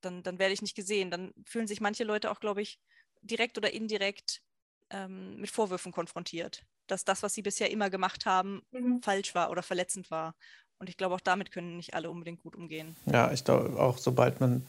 [0.00, 1.10] Dann, dann werde ich nicht gesehen.
[1.10, 2.78] Dann fühlen sich manche Leute auch, glaube ich,
[3.22, 4.42] direkt oder indirekt
[4.90, 9.02] ähm, mit Vorwürfen konfrontiert, dass das, was sie bisher immer gemacht haben, mhm.
[9.02, 10.34] falsch war oder verletzend war.
[10.78, 12.94] Und ich glaube, auch damit können nicht alle unbedingt gut umgehen.
[13.06, 14.66] Ja, ich glaube, auch sobald man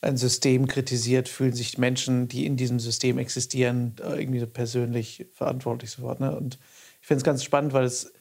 [0.00, 6.20] ein System kritisiert, fühlen sich Menschen, die in diesem System existieren, irgendwie persönlich verantwortlich sofort.
[6.20, 6.36] Ne?
[6.36, 6.58] Und
[7.00, 8.12] ich finde es ganz spannend, weil es,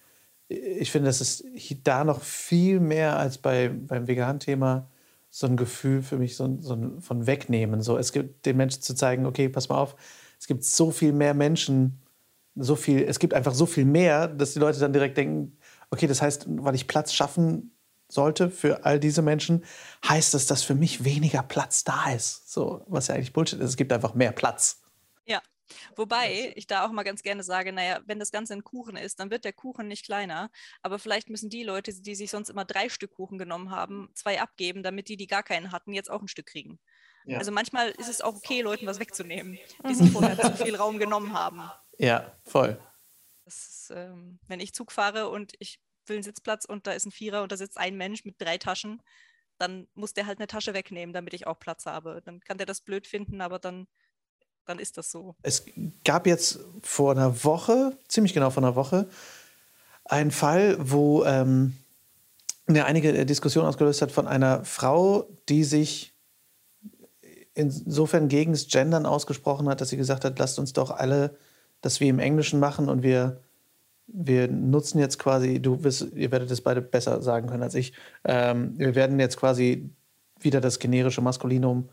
[0.47, 1.43] ich finde, dass es
[1.83, 4.89] da noch viel mehr als bei, beim Vegan-Thema
[5.29, 7.81] so ein Gefühl für mich so, so ein, von Wegnehmen.
[7.81, 9.95] So, es gibt den Menschen zu zeigen, okay, pass mal auf,
[10.39, 12.01] es gibt so viel mehr Menschen,
[12.55, 15.57] so viel, es gibt einfach so viel mehr, dass die Leute dann direkt denken,
[15.91, 17.71] okay, das heißt, weil ich Platz schaffen
[18.09, 19.65] sollte für all diese Menschen,
[20.07, 22.51] heißt das, dass für mich weniger Platz da ist.
[22.51, 23.69] So, was ja eigentlich Bullshit ist.
[23.69, 24.81] Es gibt einfach mehr Platz.
[25.95, 29.19] Wobei ich da auch mal ganz gerne sage, naja, wenn das Ganze ein Kuchen ist,
[29.19, 30.49] dann wird der Kuchen nicht kleiner.
[30.81, 34.41] Aber vielleicht müssen die Leute, die sich sonst immer drei Stück Kuchen genommen haben, zwei
[34.41, 36.79] abgeben, damit die, die gar keinen hatten, jetzt auch ein Stück kriegen.
[37.25, 37.39] Ja.
[37.39, 40.97] Also manchmal ist es auch okay, Leuten was wegzunehmen, die sich vorher zu viel Raum
[40.97, 41.69] genommen haben.
[41.97, 42.81] Ja, voll.
[43.45, 47.11] Ist, ähm, wenn ich Zug fahre und ich will einen Sitzplatz und da ist ein
[47.11, 49.01] Vierer und da sitzt ein Mensch mit drei Taschen,
[49.57, 52.21] dann muss der halt eine Tasche wegnehmen, damit ich auch Platz habe.
[52.23, 53.87] Dann kann der das blöd finden, aber dann,
[54.67, 55.35] dann ist das so.
[55.41, 55.63] Es
[56.03, 59.07] gab jetzt vor einer Woche, ziemlich genau vor einer Woche,
[60.05, 61.73] einen Fall, wo ähm,
[62.67, 66.13] eine einige Diskussionen ausgelöst hat von einer Frau, die sich
[67.53, 71.35] insofern gegen das Gendern ausgesprochen hat, dass sie gesagt hat, lasst uns doch alle
[71.81, 73.41] das wie im Englischen machen und wir,
[74.07, 77.93] wir nutzen jetzt quasi, du wirst, ihr werdet es beide besser sagen können als ich,
[78.25, 79.89] ähm, wir werden jetzt quasi
[80.39, 81.89] wieder das generische Maskulinum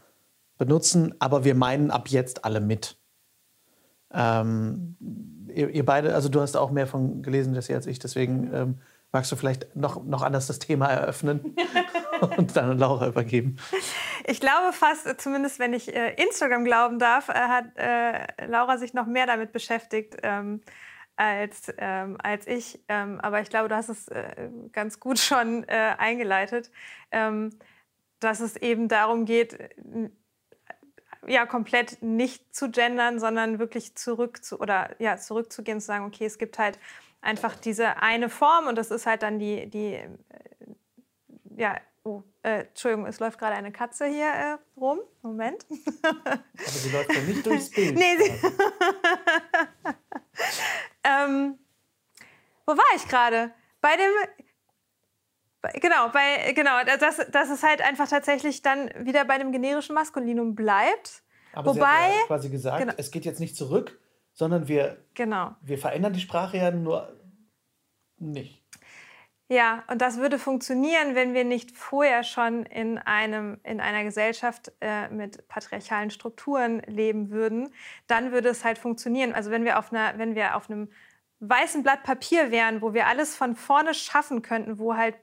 [0.58, 2.96] benutzen, aber wir meinen ab jetzt alle mit.
[4.12, 4.96] Ähm,
[5.48, 8.78] ihr, ihr, beide, also du hast auch mehr von gelesen Jesse, als ich, deswegen ähm,
[9.12, 11.56] magst du vielleicht noch, noch anders das Thema eröffnen
[12.36, 13.56] und dann an Laura übergeben.
[14.26, 18.94] Ich glaube fast, zumindest wenn ich äh, Instagram glauben darf, äh, hat äh, Laura sich
[18.94, 20.60] noch mehr damit beschäftigt ähm,
[21.16, 22.80] als, ähm, als ich.
[22.88, 26.70] Ähm, aber ich glaube, du hast es äh, ganz gut schon äh, eingeleitet,
[27.10, 27.50] ähm,
[28.20, 29.58] dass es eben darum geht,
[31.26, 36.04] ja, komplett nicht zu gendern, sondern wirklich zurück zu, oder ja, zurückzugehen und zu sagen,
[36.04, 36.78] okay, es gibt halt
[37.20, 40.08] einfach diese eine Form und das ist halt dann die, die äh,
[41.56, 44.98] ja, Oh, äh, Entschuldigung, es läuft gerade eine Katze hier äh, rum.
[45.22, 45.64] Moment.
[46.02, 47.94] Aber sie läuft ja nicht durchs Bild.
[47.94, 48.30] nee, sie
[51.02, 51.58] Ähm,
[52.66, 53.54] wo war ich gerade?
[53.80, 54.10] Bei dem
[55.74, 60.54] Genau, bei, genau dass, dass es halt einfach tatsächlich dann wieder bei dem generischen Maskulinum
[60.54, 61.22] bleibt.
[61.52, 62.92] Aber Wobei, Sie hat ja quasi gesagt, genau.
[62.96, 63.98] es geht jetzt nicht zurück,
[64.32, 65.54] sondern wir, genau.
[65.62, 67.12] wir verändern die Sprache ja nur
[68.18, 68.64] nicht.
[69.48, 74.72] Ja, und das würde funktionieren, wenn wir nicht vorher schon in, einem, in einer Gesellschaft
[74.80, 77.68] äh, mit patriarchalen Strukturen leben würden.
[78.06, 79.34] Dann würde es halt funktionieren.
[79.34, 80.88] Also wenn wir auf, einer, wenn wir auf einem
[81.40, 85.14] weißen Blatt Papier wären, wo wir alles von vorne schaffen könnten, wo halt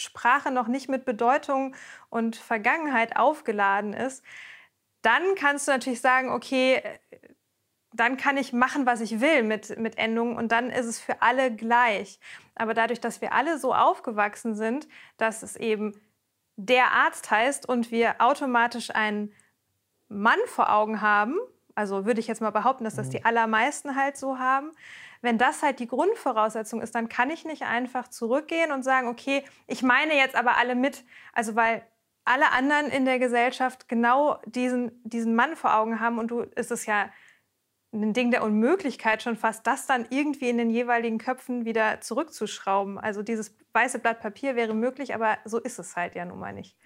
[0.00, 1.74] Sprache noch nicht mit Bedeutung
[2.08, 4.24] und Vergangenheit aufgeladen ist,
[5.02, 6.82] dann kannst du natürlich sagen, okay,
[7.92, 11.22] dann kann ich machen, was ich will mit, mit Endungen und dann ist es für
[11.22, 12.20] alle gleich.
[12.54, 14.86] Aber dadurch, dass wir alle so aufgewachsen sind,
[15.16, 16.00] dass es eben
[16.56, 19.32] der Arzt heißt und wir automatisch einen
[20.08, 21.36] Mann vor Augen haben,
[21.74, 23.12] also würde ich jetzt mal behaupten, dass das mhm.
[23.12, 24.72] die allermeisten halt so haben,
[25.22, 29.44] wenn das halt die Grundvoraussetzung ist, dann kann ich nicht einfach zurückgehen und sagen, okay,
[29.66, 31.04] ich meine jetzt aber alle mit.
[31.32, 31.86] Also weil
[32.24, 36.70] alle anderen in der Gesellschaft genau diesen, diesen Mann vor Augen haben und du ist
[36.70, 37.10] es ja
[37.92, 42.98] ein Ding der Unmöglichkeit schon fast, das dann irgendwie in den jeweiligen Köpfen wieder zurückzuschrauben.
[42.98, 46.52] Also dieses weiße Blatt Papier wäre möglich, aber so ist es halt ja nun mal
[46.52, 46.76] nicht.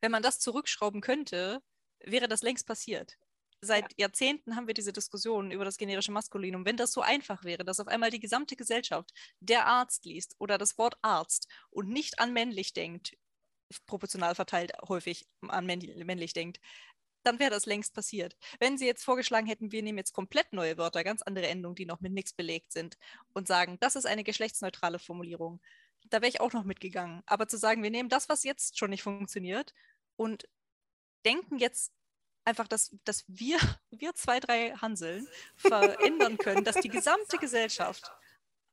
[0.00, 1.62] Wenn man das zurückschrauben könnte,
[2.00, 3.16] wäre das längst passiert
[3.64, 4.06] seit ja.
[4.06, 6.64] Jahrzehnten haben wir diese Diskussionen über das generische Maskulinum.
[6.64, 10.58] Wenn das so einfach wäre, dass auf einmal die gesamte Gesellschaft der Arzt liest oder
[10.58, 13.16] das Wort Arzt und nicht an männlich denkt,
[13.86, 16.60] proportional verteilt häufig an männlich denkt,
[17.24, 18.36] dann wäre das längst passiert.
[18.60, 21.86] Wenn Sie jetzt vorgeschlagen hätten, wir nehmen jetzt komplett neue Wörter, ganz andere Endungen, die
[21.86, 22.96] noch mit nichts belegt sind
[23.32, 25.60] und sagen, das ist eine geschlechtsneutrale Formulierung,
[26.10, 27.22] da wäre ich auch noch mitgegangen.
[27.26, 29.72] Aber zu sagen, wir nehmen das, was jetzt schon nicht funktioniert
[30.16, 30.46] und
[31.24, 31.92] denken jetzt
[32.44, 33.58] einfach, dass, dass wir,
[33.90, 35.26] wir zwei, drei Hanseln
[35.56, 38.10] verändern können, dass die gesamte Gesellschaft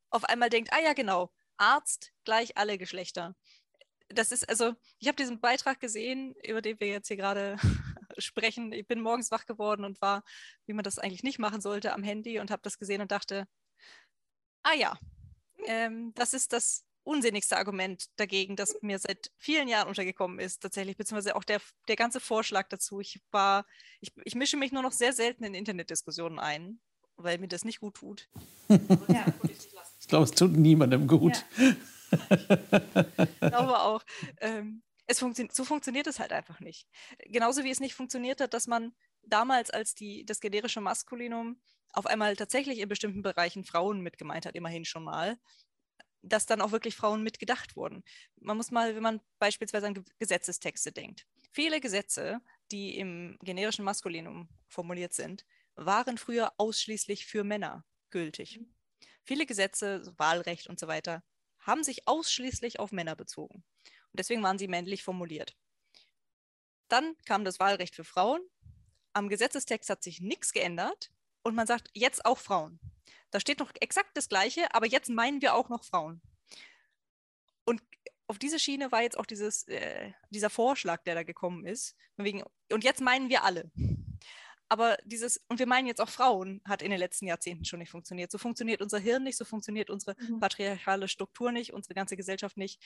[0.09, 3.35] auf einmal denkt, ah ja, genau, Arzt gleich alle Geschlechter.
[4.09, 7.57] Das ist, also, ich habe diesen Beitrag gesehen, über den wir jetzt hier gerade
[8.17, 8.73] sprechen.
[8.73, 10.23] Ich bin morgens wach geworden und war,
[10.65, 13.47] wie man das eigentlich nicht machen sollte, am Handy und habe das gesehen und dachte,
[14.63, 14.99] ah ja,
[15.65, 20.97] ähm, das ist das unsinnigste Argument dagegen, das mir seit vielen Jahren untergekommen ist, tatsächlich,
[20.97, 22.99] beziehungsweise auch der, der ganze Vorschlag dazu.
[22.99, 23.65] Ich war,
[23.99, 26.79] ich, ich mische mich nur noch sehr selten in Internetdiskussionen ein,
[27.17, 28.29] weil mir das nicht gut tut.
[28.69, 29.25] ja.
[29.99, 31.43] Ich glaube, es tut niemandem gut.
[31.57, 31.75] Ja.
[32.29, 34.03] ich glaube auch.
[34.39, 36.87] Ähm, es funktio so funktioniert es halt einfach nicht.
[37.25, 41.59] Genauso wie es nicht funktioniert hat, dass man damals, als die, das generische Maskulinum
[41.93, 45.37] auf einmal tatsächlich in bestimmten Bereichen Frauen mitgemeint hat, immerhin schon mal,
[46.21, 48.03] dass dann auch wirklich Frauen mitgedacht wurden.
[48.39, 51.25] Man muss mal, wenn man beispielsweise an Gesetzestexte denkt.
[51.51, 58.59] Viele Gesetze, die im generischen Maskulinum formuliert sind, waren früher ausschließlich für Männer gültig.
[58.59, 58.73] Mhm.
[59.23, 61.23] Viele Gesetze, Wahlrecht und so weiter,
[61.59, 63.63] haben sich ausschließlich auf Männer bezogen.
[63.85, 65.55] Und deswegen waren sie männlich formuliert.
[66.87, 68.41] Dann kam das Wahlrecht für Frauen.
[69.13, 71.11] Am Gesetzestext hat sich nichts geändert
[71.43, 72.79] und man sagt jetzt auch Frauen.
[73.31, 76.21] Da steht noch exakt das Gleiche, aber jetzt meinen wir auch noch Frauen.
[77.65, 77.81] Und
[78.27, 81.95] auf diese Schiene war jetzt auch dieses, äh, dieser Vorschlag, der da gekommen ist.
[82.17, 83.71] Wegen, und jetzt meinen wir alle.
[84.69, 87.89] Aber dieses, und wir meinen jetzt auch Frauen, hat in den letzten Jahrzehnten schon nicht
[87.89, 88.31] funktioniert.
[88.31, 90.39] So funktioniert unser Hirn nicht, so funktioniert unsere mhm.
[90.39, 92.81] patriarchale Struktur nicht, unsere ganze Gesellschaft nicht.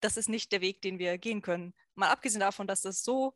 [0.00, 1.72] Das ist nicht der Weg, den wir gehen können.
[1.94, 3.34] Mal abgesehen davon, dass das so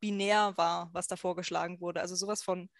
[0.00, 2.00] binär war, was da vorgeschlagen wurde.
[2.00, 2.70] Also sowas von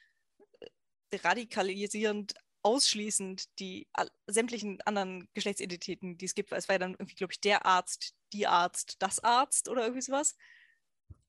[0.60, 3.88] äh, radikalisierend ausschließend die
[4.26, 6.52] sämtlichen anderen Geschlechtsidentitäten, die es gibt.
[6.52, 10.02] Es war ja dann irgendwie, glaube ich, der Arzt, die Arzt, das Arzt oder irgendwie
[10.02, 10.36] sowas.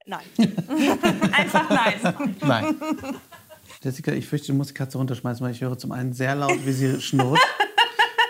[0.05, 0.25] Nein.
[1.31, 2.35] Einfach nein.
[2.41, 2.79] Nein.
[3.81, 6.65] Jessica, ich fürchte, du musst die Katze runterschmeißen, weil ich höre zum einen sehr laut,
[6.65, 7.39] wie sie schnurrt.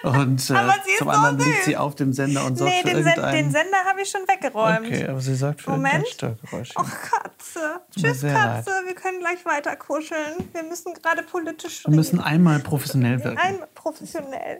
[0.03, 3.05] Und äh, zum anderen so liegt sie auf dem Sender und sorgt nee, für den,
[3.05, 4.85] den Sender habe ich schon weggeräumt.
[4.85, 6.05] Okay, aber sie sorgt für Moment.
[6.07, 6.73] Störgeräusche.
[6.75, 7.81] Oh, Katze.
[7.89, 8.33] Tschüss, Katze.
[8.33, 8.65] Leid.
[8.85, 10.49] Wir können gleich weiter kuscheln.
[10.51, 13.37] Wir müssen gerade politisch Wir müssen einmal professionell wirken.
[13.37, 14.59] Einmal professionell.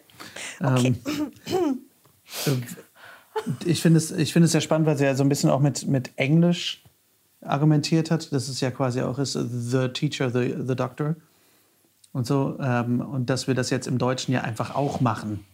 [0.62, 0.96] Okay.
[1.48, 2.64] Ähm,
[3.66, 5.86] ich finde es, find es sehr spannend, weil sie ja so ein bisschen auch mit,
[5.88, 6.86] mit Englisch
[7.42, 8.32] argumentiert hat.
[8.32, 11.16] Das ist ja quasi auch ist The Teacher, The, the Doctor
[12.14, 12.58] und so.
[12.60, 15.46] Ähm, und dass wir das jetzt im Deutschen ja einfach auch machen.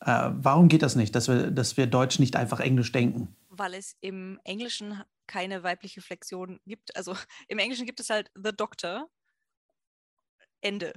[0.00, 3.34] Äh, warum geht das nicht, dass wir, dass wir Deutsch nicht einfach Englisch denken?
[3.48, 6.94] Weil es im Englischen keine weibliche Flexion gibt.
[6.96, 7.16] Also
[7.48, 9.08] im Englischen gibt es halt The Doctor.
[10.60, 10.92] Ende.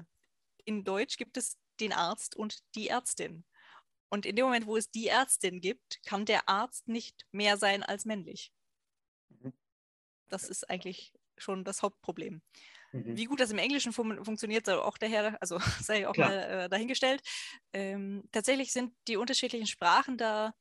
[0.65, 3.43] In Deutsch gibt es den Arzt und die Ärztin.
[4.09, 7.81] Und in dem Moment, wo es die Ärztin gibt, kann der Arzt nicht mehr sein
[7.81, 8.51] als männlich.
[9.29, 9.53] Mhm.
[10.29, 12.41] Das ist eigentlich schon das Hauptproblem.
[12.95, 13.17] Mhm.
[13.17, 16.29] Wie gut das im Englischen fun funktioniert, sei auch daher, also sei auch Klar.
[16.29, 17.21] mal äh, dahingestellt.
[17.73, 20.53] Ähm, tatsächlich sind die unterschiedlichen Sprachen da,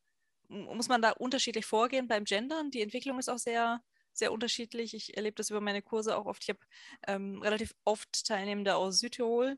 [0.48, 2.70] muss man da unterschiedlich vorgehen beim Gendern.
[2.70, 4.94] Die Entwicklung ist auch sehr, sehr unterschiedlich.
[4.94, 6.42] Ich erlebe das über meine Kurse auch oft.
[6.42, 6.60] Ich habe
[7.06, 9.56] ähm, relativ oft Teilnehmende aus Südtirol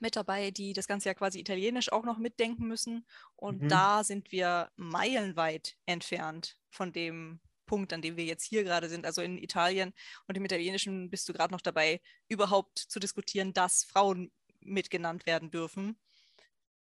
[0.00, 3.06] mit dabei, die das Ganze ja quasi italienisch auch noch mitdenken müssen.
[3.36, 3.68] Und mhm.
[3.68, 9.06] da sind wir meilenweit entfernt von dem Punkt, an dem wir jetzt hier gerade sind,
[9.06, 9.92] also in Italien
[10.26, 15.50] und im Italienischen bist du gerade noch dabei, überhaupt zu diskutieren, dass Frauen mitgenannt werden
[15.50, 15.98] dürfen.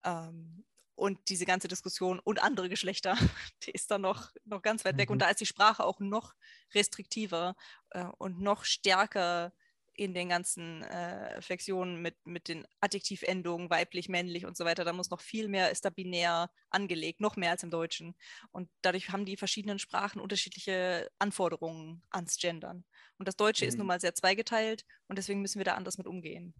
[0.05, 0.65] Ähm,
[0.95, 3.17] und diese ganze Diskussion und andere Geschlechter,
[3.65, 5.09] die ist dann noch, noch ganz weit weg.
[5.09, 5.21] Und mhm.
[5.21, 6.35] da ist die Sprache auch noch
[6.75, 7.57] restriktiver
[7.91, 9.53] äh, und noch stärker
[9.95, 14.85] in den ganzen äh, Flexionen mit, mit den Adjektivendungen, weiblich, männlich und so weiter.
[14.85, 18.15] Da muss noch viel mehr, ist da binär angelegt, noch mehr als im Deutschen.
[18.51, 22.85] Und dadurch haben die verschiedenen Sprachen unterschiedliche Anforderungen ans Gendern.
[23.19, 23.69] Und das Deutsche mhm.
[23.69, 26.55] ist nun mal sehr zweigeteilt und deswegen müssen wir da anders mit umgehen.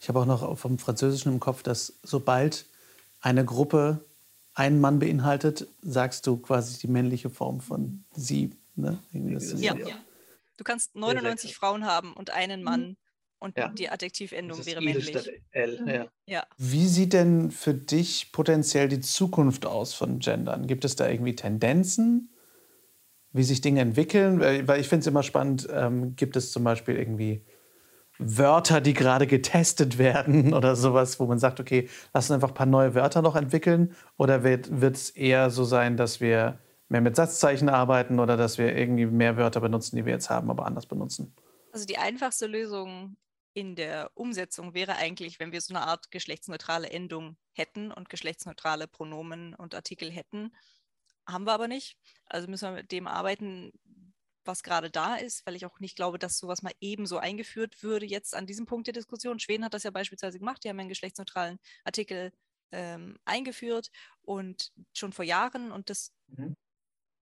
[0.00, 2.66] Ich habe auch noch vom Französischen im Kopf, dass sobald
[3.20, 4.04] eine Gruppe
[4.54, 8.50] einen Mann beinhaltet, sagst du quasi die männliche Form von sie.
[8.74, 8.98] Ne?
[9.12, 9.96] ja, ja.
[10.60, 12.96] Du kannst 99 Frauen haben und einen Mann mhm.
[13.38, 13.68] und ja.
[13.68, 15.16] die Adjektivendung wäre männlich.
[15.52, 16.06] L, ja.
[16.26, 16.46] ja.
[16.58, 20.66] Wie sieht denn für dich potenziell die Zukunft aus von Gendern?
[20.66, 22.34] Gibt es da irgendwie Tendenzen,
[23.32, 24.38] wie sich Dinge entwickeln?
[24.38, 27.46] Weil ich finde es immer spannend, ähm, gibt es zum Beispiel irgendwie
[28.18, 32.54] Wörter, die gerade getestet werden oder sowas, wo man sagt, okay, lass uns einfach ein
[32.54, 33.94] paar neue Wörter noch entwickeln?
[34.18, 36.58] Oder wird es eher so sein, dass wir
[36.90, 40.50] mehr mit Satzzeichen arbeiten oder dass wir irgendwie mehr Wörter benutzen, die wir jetzt haben,
[40.50, 41.34] aber anders benutzen.
[41.72, 43.16] Also die einfachste Lösung
[43.54, 48.88] in der Umsetzung wäre eigentlich, wenn wir so eine Art geschlechtsneutrale Endung hätten und geschlechtsneutrale
[48.88, 50.52] Pronomen und Artikel hätten.
[51.26, 51.96] Haben wir aber nicht.
[52.26, 53.70] Also müssen wir mit dem arbeiten,
[54.44, 58.06] was gerade da ist, weil ich auch nicht glaube, dass sowas mal ebenso eingeführt würde
[58.06, 59.38] jetzt an diesem Punkt der Diskussion.
[59.38, 60.64] Schweden hat das ja beispielsweise gemacht.
[60.64, 62.32] Die haben einen geschlechtsneutralen Artikel
[62.72, 63.90] ähm, eingeführt
[64.22, 66.56] und schon vor Jahren und das mhm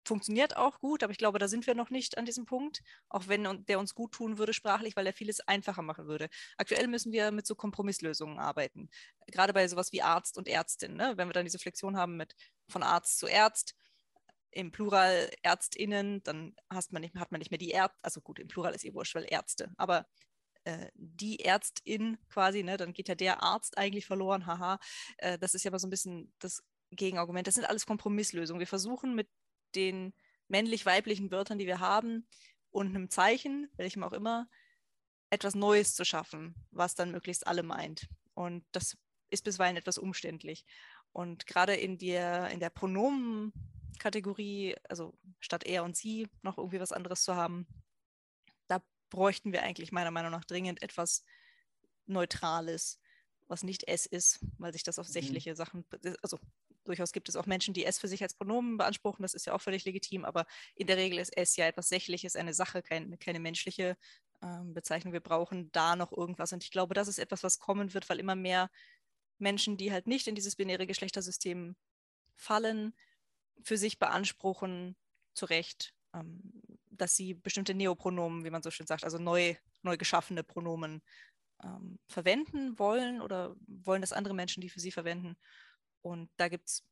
[0.06, 3.28] funktioniert auch gut, aber ich glaube, da sind wir noch nicht an diesem Punkt, auch
[3.28, 6.30] wenn der uns gut tun würde sprachlich, weil er vieles einfacher machen würde.
[6.58, 8.90] Aktuell müssen wir mit so Kompromisslösungen arbeiten,
[9.28, 10.96] gerade bei sowas wie Arzt und Ärztin.
[10.96, 11.14] Ne?
[11.18, 12.36] Wenn wir dann diese Flexion haben mit
[12.68, 13.76] von Arzt zu Ärzt,
[14.54, 18.38] im Plural ÄrztInnen, dann hast man nicht, hat man nicht mehr die Ärzte, also gut,
[18.38, 20.06] im Plural ist eh wurscht, weil Ärzte, aber
[20.66, 24.80] äh, die Ärztin quasi, ne, dann geht ja der Arzt eigentlich verloren, haha.
[25.18, 27.48] Äh, das ist ja aber so ein bisschen das Gegenargument.
[27.48, 28.60] Das sind alles Kompromisslösungen.
[28.60, 29.30] Wir versuchen mit
[29.76, 30.14] den
[30.48, 32.28] männlich-weiblichen Wörtern, die wir haben,
[32.72, 34.48] und einem Zeichen, welchem auch immer,
[35.30, 38.08] etwas Neues zu schaffen, was dann möglichst alle meint.
[38.34, 38.98] Und das
[39.30, 40.66] ist bisweilen etwas umständlich.
[41.14, 46.92] Und gerade in der, in der Pronomenkategorie, also statt er und sie noch irgendwie was
[46.92, 47.68] anderes zu haben,
[48.68, 51.26] da bräuchten wir eigentlich meiner Meinung nach dringend etwas
[52.06, 53.00] Neutrales,
[53.48, 55.14] was nicht es ist, weil sich das auf mhm.
[55.14, 55.86] sächliche Sachen,
[56.22, 56.38] also
[56.84, 59.54] durchaus gibt es auch Menschen, die es für sich als Pronomen beanspruchen, das ist ja
[59.54, 63.18] auch völlig legitim, aber in der Regel ist es ja etwas Sächliches, eine Sache, kein,
[63.20, 63.98] keine menschliche
[64.42, 65.14] ähm, Bezeichnung.
[65.14, 68.20] Wir brauchen da noch irgendwas und ich glaube, das ist etwas, was kommen wird, weil
[68.20, 68.70] immer mehr
[69.38, 71.76] Menschen, die halt nicht in dieses binäre Geschlechtersystem
[72.36, 72.94] fallen,
[73.64, 74.96] für sich beanspruchen,
[75.34, 76.42] zu Recht, ähm,
[76.90, 81.02] dass sie bestimmte Neopronomen, wie man so schön sagt, also neu, neu geschaffene Pronomen
[81.64, 85.36] ähm, verwenden wollen oder wollen, dass andere Menschen die für sie verwenden.
[86.02, 86.84] Und da gibt es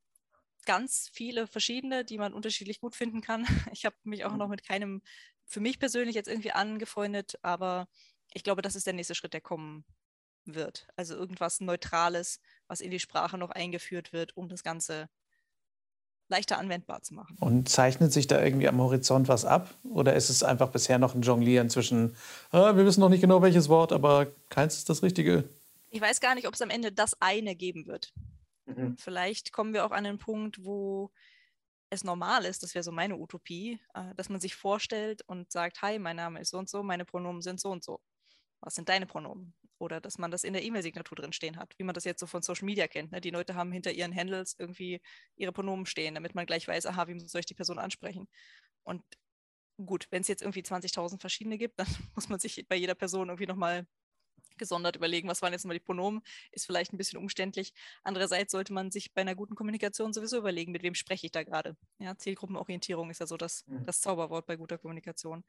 [0.65, 3.45] ganz viele verschiedene, die man unterschiedlich gut finden kann.
[3.73, 4.51] Ich habe mich auch noch mhm.
[4.51, 5.01] mit keinem
[5.45, 7.87] für mich persönlich jetzt irgendwie angefreundet, aber
[8.33, 9.83] ich glaube, das ist der nächste Schritt, der kommen
[10.45, 10.87] wird.
[10.95, 15.09] Also irgendwas Neutrales, was in die Sprache noch eingeführt wird, um das Ganze
[16.27, 17.35] leichter anwendbar zu machen.
[17.39, 19.73] Und zeichnet sich da irgendwie am Horizont was ab?
[19.83, 22.15] Oder ist es einfach bisher noch ein Jonglieren zwischen,
[22.51, 25.49] ah, wir wissen noch nicht genau welches Wort, aber keins ist das Richtige?
[25.89, 28.13] Ich weiß gar nicht, ob es am Ende das eine geben wird.
[28.69, 28.97] Mhm.
[28.97, 31.11] Vielleicht kommen wir auch an den Punkt, wo
[31.89, 35.81] es normal ist, das wäre so meine Utopie, äh, dass man sich vorstellt und sagt,
[35.81, 38.01] hi, mein Name ist so und so, meine Pronomen sind so und so.
[38.61, 39.55] Was sind deine Pronomen?
[39.79, 42.27] Oder dass man das in der E-Mail-Signatur drin stehen hat, wie man das jetzt so
[42.27, 43.11] von Social Media kennt.
[43.11, 43.21] Ne?
[43.21, 45.01] Die Leute haben hinter ihren Handles irgendwie
[45.37, 48.27] ihre Pronomen stehen, damit man gleich weiß, aha, wie soll ich die Person ansprechen?
[48.83, 49.03] Und
[49.85, 53.29] gut, wenn es jetzt irgendwie 20.000 verschiedene gibt, dann muss man sich bei jeder Person
[53.29, 53.87] irgendwie nochmal
[54.59, 57.73] gesondert überlegen, was waren jetzt mal die Pronomen, ist vielleicht ein bisschen umständlich.
[58.03, 61.43] Andererseits sollte man sich bei einer guten Kommunikation sowieso überlegen, mit wem spreche ich da
[61.43, 61.75] gerade.
[61.97, 63.85] Ja, Zielgruppenorientierung ist ja so das, mhm.
[63.85, 65.43] das Zauberwort bei guter Kommunikation.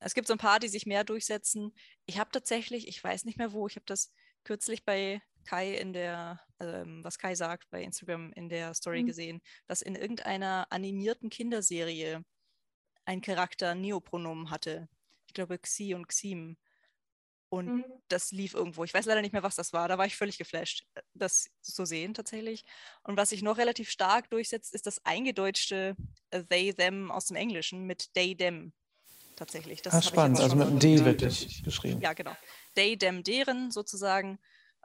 [0.00, 1.72] Es gibt so ein paar, die sich mehr durchsetzen.
[2.06, 4.12] Ich habe tatsächlich, ich weiß nicht mehr wo, ich habe das
[4.42, 9.06] kürzlich bei Kai in der, ähm, was Kai sagt, bei Instagram in der Story mhm.
[9.06, 12.24] gesehen, dass in irgendeiner animierten Kinderserie
[13.04, 14.88] ein Charakter Neopronomen hatte
[15.34, 16.56] ich glaube, Xi und Xim.
[17.54, 17.84] Und mhm.
[18.08, 18.82] das lief irgendwo.
[18.82, 19.86] Ich weiß leider nicht mehr, was das war.
[19.86, 22.64] Da war ich völlig geflasht, äh, das zu sehen tatsächlich.
[23.04, 25.94] Und was sich noch relativ stark durchsetzt, ist das eingedeutschte
[26.30, 28.72] äh, they, them aus dem Englischen mit they, them
[29.36, 29.82] tatsächlich.
[29.82, 32.00] Das ah, spannend, also mit einem D wirklich geschrieben.
[32.00, 32.36] Ja, genau.
[32.74, 34.40] They, them, deren sozusagen.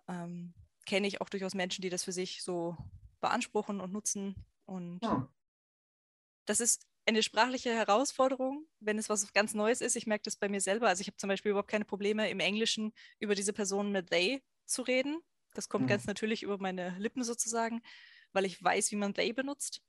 [0.08, 0.54] Ähm,
[0.86, 2.76] Kenne ich auch durchaus Menschen, die das für sich so
[3.20, 4.34] beanspruchen und nutzen.
[4.66, 5.28] Und ja.
[6.46, 9.96] das ist eine sprachliche Herausforderung, wenn es was ganz Neues ist.
[9.96, 10.88] Ich merke das bei mir selber.
[10.88, 14.42] Also ich habe zum Beispiel überhaupt keine Probleme im Englischen über diese Person mit they
[14.66, 15.20] zu reden.
[15.54, 15.90] Das kommt mhm.
[15.90, 17.82] ganz natürlich über meine Lippen sozusagen,
[18.32, 19.82] weil ich weiß, wie man they benutzt.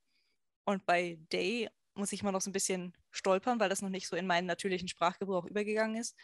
[0.64, 4.08] Und bei they muss ich mal noch so ein bisschen stolpern, weil das noch nicht
[4.08, 6.16] so in meinen natürlichen Sprachgebrauch übergegangen ist.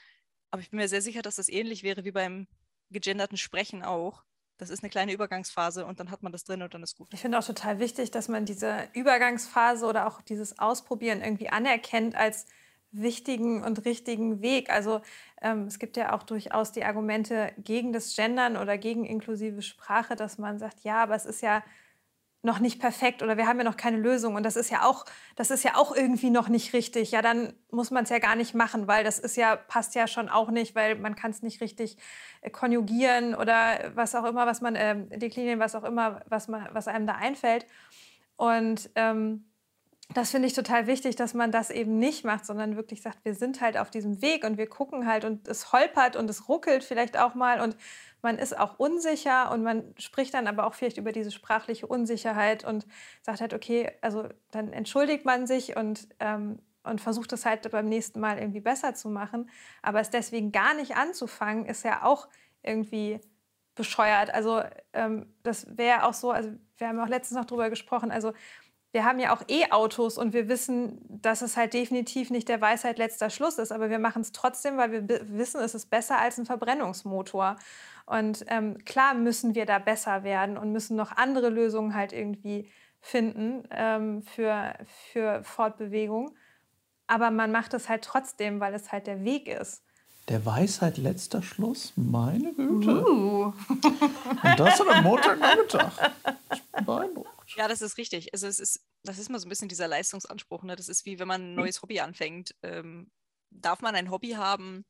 [0.50, 2.46] Aber ich bin mir sehr sicher, dass das ähnlich wäre wie beim
[2.90, 4.24] gegenderten Sprechen auch,
[4.58, 7.08] das ist eine kleine Übergangsphase und dann hat man das drin und dann ist gut.
[7.12, 12.14] Ich finde auch total wichtig, dass man diese Übergangsphase oder auch dieses Ausprobieren irgendwie anerkennt
[12.14, 12.46] als
[12.92, 14.70] wichtigen und richtigen Weg.
[14.70, 15.02] Also
[15.42, 20.16] ähm, es gibt ja auch durchaus die Argumente gegen das Gendern oder gegen inklusive Sprache,
[20.16, 21.62] dass man sagt, ja, aber es ist ja
[22.46, 25.04] noch nicht perfekt oder wir haben ja noch keine Lösung und das ist ja auch,
[25.34, 27.10] das ist ja auch irgendwie noch nicht richtig.
[27.10, 30.06] Ja, dann muss man es ja gar nicht machen, weil das ist ja, passt ja
[30.06, 31.98] schon auch nicht, weil man kann es nicht richtig
[32.40, 36.68] äh, konjugieren oder was auch immer, was man äh, deklinieren, was auch immer, was, man,
[36.72, 37.66] was einem da einfällt.
[38.36, 39.44] Und ähm,
[40.14, 43.34] das finde ich total wichtig, dass man das eben nicht macht, sondern wirklich sagt, wir
[43.34, 46.84] sind halt auf diesem Weg und wir gucken halt und es holpert und es ruckelt
[46.84, 47.76] vielleicht auch mal und
[48.22, 52.64] man ist auch unsicher und man spricht dann aber auch vielleicht über diese sprachliche Unsicherheit
[52.64, 52.86] und
[53.22, 57.86] sagt halt, okay, also dann entschuldigt man sich und, ähm, und versucht es halt beim
[57.88, 59.50] nächsten Mal irgendwie besser zu machen.
[59.82, 62.28] Aber es deswegen gar nicht anzufangen, ist ja auch
[62.62, 63.20] irgendwie
[63.74, 64.32] bescheuert.
[64.34, 64.62] Also
[64.92, 68.32] ähm, das wäre auch so, also wir haben auch letztens noch drüber gesprochen, also
[68.96, 72.96] wir haben ja auch E-Autos und wir wissen, dass es halt definitiv nicht der Weisheit
[72.96, 76.38] letzter Schluss ist, aber wir machen es trotzdem, weil wir wissen, es ist besser als
[76.38, 77.56] ein Verbrennungsmotor.
[78.06, 82.70] Und ähm, klar müssen wir da besser werden und müssen noch andere Lösungen halt irgendwie
[83.00, 84.74] finden ähm, für,
[85.10, 86.34] für Fortbewegung.
[87.08, 89.82] Aber man macht es halt trotzdem, weil es halt der Weg ist.
[90.28, 91.92] Der Weisheit letzter Schluss?
[91.94, 93.08] Meine Güte.
[93.08, 93.44] Uh.
[93.44, 96.10] Und das an einem Montagnachmittag.
[96.84, 97.54] Beeindruckt.
[97.56, 98.32] Ja, das ist richtig.
[98.32, 100.64] Also es ist, das ist mal so ein bisschen dieser Leistungsanspruch.
[100.64, 100.74] Ne?
[100.74, 102.56] Das ist wie wenn man ein neues Hobby anfängt.
[102.62, 103.08] Ähm,
[103.50, 104.84] darf man ein Hobby haben,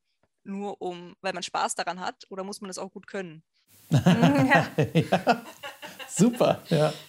[0.46, 3.42] nur um, weil man Spaß daran hat, oder muss man es auch gut können?
[3.90, 4.68] ja.
[4.94, 5.44] ja.
[6.08, 6.92] Super, ja.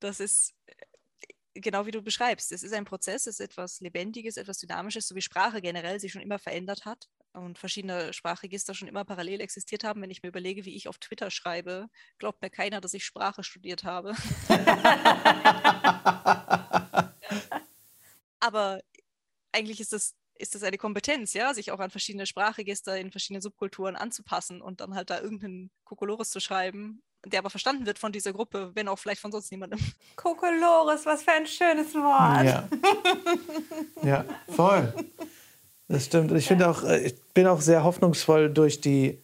[0.00, 2.50] Das ist äh, genau wie du beschreibst.
[2.50, 6.12] Es ist ein Prozess, es ist etwas Lebendiges, etwas Dynamisches, so wie Sprache generell sich
[6.12, 10.02] schon immer verändert hat und verschiedene Sprachregister schon immer parallel existiert haben.
[10.02, 11.86] Wenn ich mir überlege, wie ich auf Twitter schreibe,
[12.18, 14.14] glaubt mir keiner, dass ich Sprache studiert habe.
[18.40, 18.80] Aber
[19.52, 23.40] eigentlich ist das ist das eine Kompetenz, ja, sich auch an verschiedene Sprachregister in verschiedene
[23.40, 28.12] Subkulturen anzupassen und dann halt da irgendeinen Kokolores zu schreiben, der aber verstanden wird von
[28.12, 29.78] dieser Gruppe, wenn auch vielleicht von sonst niemandem.
[30.16, 32.44] Kokolores, was für ein schönes Wort.
[32.44, 32.68] Ja,
[34.02, 34.92] ja voll.
[35.88, 36.32] Das stimmt.
[36.32, 39.18] Ich finde auch, äh, ich bin auch sehr hoffnungsvoll durch die, äh,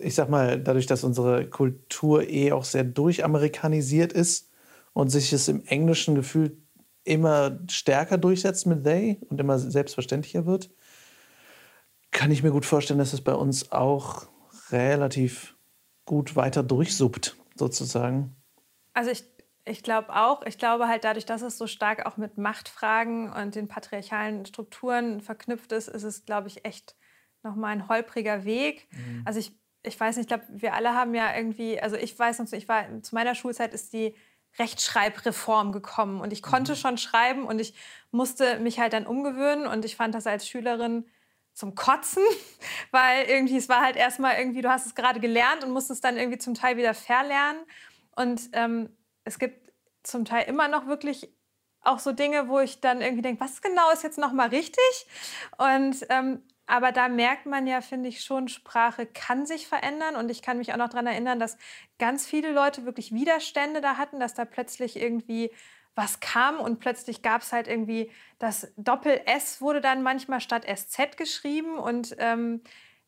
[0.00, 4.50] ich sag mal, dadurch, dass unsere Kultur eh auch sehr durchamerikanisiert ist
[4.92, 6.56] und sich es im Englischen gefühlt
[7.04, 10.70] immer stärker durchsetzt mit they und immer selbstverständlicher wird,
[12.10, 14.26] kann ich mir gut vorstellen, dass es bei uns auch
[14.70, 15.56] relativ
[16.04, 18.36] gut weiter durchsuppt, sozusagen.
[18.94, 19.24] Also ich,
[19.64, 23.54] ich glaube auch, ich glaube halt dadurch, dass es so stark auch mit Machtfragen und
[23.54, 26.96] den patriarchalen Strukturen verknüpft ist, ist es, glaube ich, echt
[27.42, 28.88] nochmal ein holpriger Weg.
[28.92, 29.22] Mhm.
[29.24, 32.40] Also ich, ich weiß nicht, ich glaube, wir alle haben ja irgendwie, also ich weiß
[32.40, 34.14] noch, ich war zu meiner Schulzeit ist die
[34.58, 36.76] Rechtschreibreform gekommen und ich konnte mhm.
[36.76, 37.74] schon schreiben und ich
[38.10, 41.06] musste mich halt dann umgewöhnen und ich fand das als Schülerin
[41.52, 42.22] zum Kotzen,
[42.90, 46.16] weil irgendwie es war halt erstmal irgendwie, du hast es gerade gelernt und musstest dann
[46.16, 47.60] irgendwie zum Teil wieder verlernen
[48.16, 49.72] und ähm, es gibt
[50.02, 51.32] zum Teil immer noch wirklich
[51.82, 55.06] auch so Dinge, wo ich dann irgendwie denke, was genau ist jetzt nochmal richtig?
[55.56, 60.14] Und ähm, aber da merkt man ja, finde ich schon, Sprache kann sich verändern.
[60.14, 61.58] Und ich kann mich auch noch daran erinnern, dass
[61.98, 65.50] ganz viele Leute wirklich Widerstände da hatten, dass da plötzlich irgendwie
[65.96, 66.60] was kam.
[66.60, 71.76] Und plötzlich gab es halt irgendwie das Doppel-S wurde dann manchmal statt SZ geschrieben.
[71.76, 72.62] Und ähm,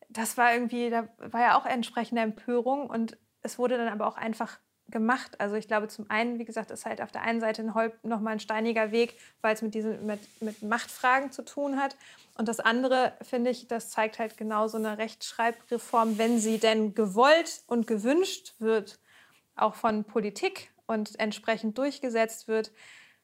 [0.08, 2.90] das war irgendwie, da war ja auch entsprechende Empörung.
[2.90, 4.58] Und es wurde dann aber auch einfach
[4.88, 5.40] gemacht.
[5.40, 8.40] Also ich glaube, zum einen, wie gesagt, ist halt auf der einen Seite nochmal ein
[8.40, 11.96] steiniger Weg, weil es mit, diesen, mit, mit Machtfragen zu tun hat.
[12.36, 16.94] Und das andere, finde ich, das zeigt halt genau so eine Rechtschreibreform, wenn sie denn
[16.94, 18.98] gewollt und gewünscht wird,
[19.56, 22.72] auch von Politik und entsprechend durchgesetzt wird,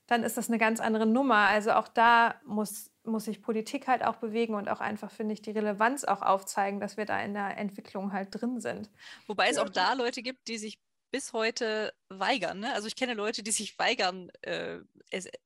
[0.07, 1.49] dann ist das eine ganz andere Nummer.
[1.49, 5.43] Also auch da muss, muss sich Politik halt auch bewegen und auch einfach, finde ich,
[5.43, 8.91] die Relevanz auch aufzeigen, dass wir da in der Entwicklung halt drin sind.
[9.27, 10.79] Wobei es auch da Leute gibt, die sich
[11.11, 12.61] bis heute weigern.
[12.61, 12.73] Ne?
[12.75, 14.81] Also ich kenne Leute, die sich weigern, äh,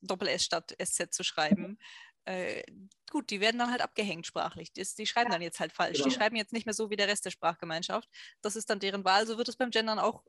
[0.01, 1.79] Doppel-S statt SZ zu schreiben.
[2.25, 2.63] Äh,
[3.11, 4.73] gut, die werden dann halt abgehängt sprachlich.
[4.73, 5.99] Die, die schreiben dann jetzt halt falsch.
[5.99, 6.09] Genau.
[6.09, 8.09] Die schreiben jetzt nicht mehr so wie der Rest der Sprachgemeinschaft.
[8.43, 9.27] Das ist dann deren Wahl.
[9.27, 10.23] So wird es beim Gendern auch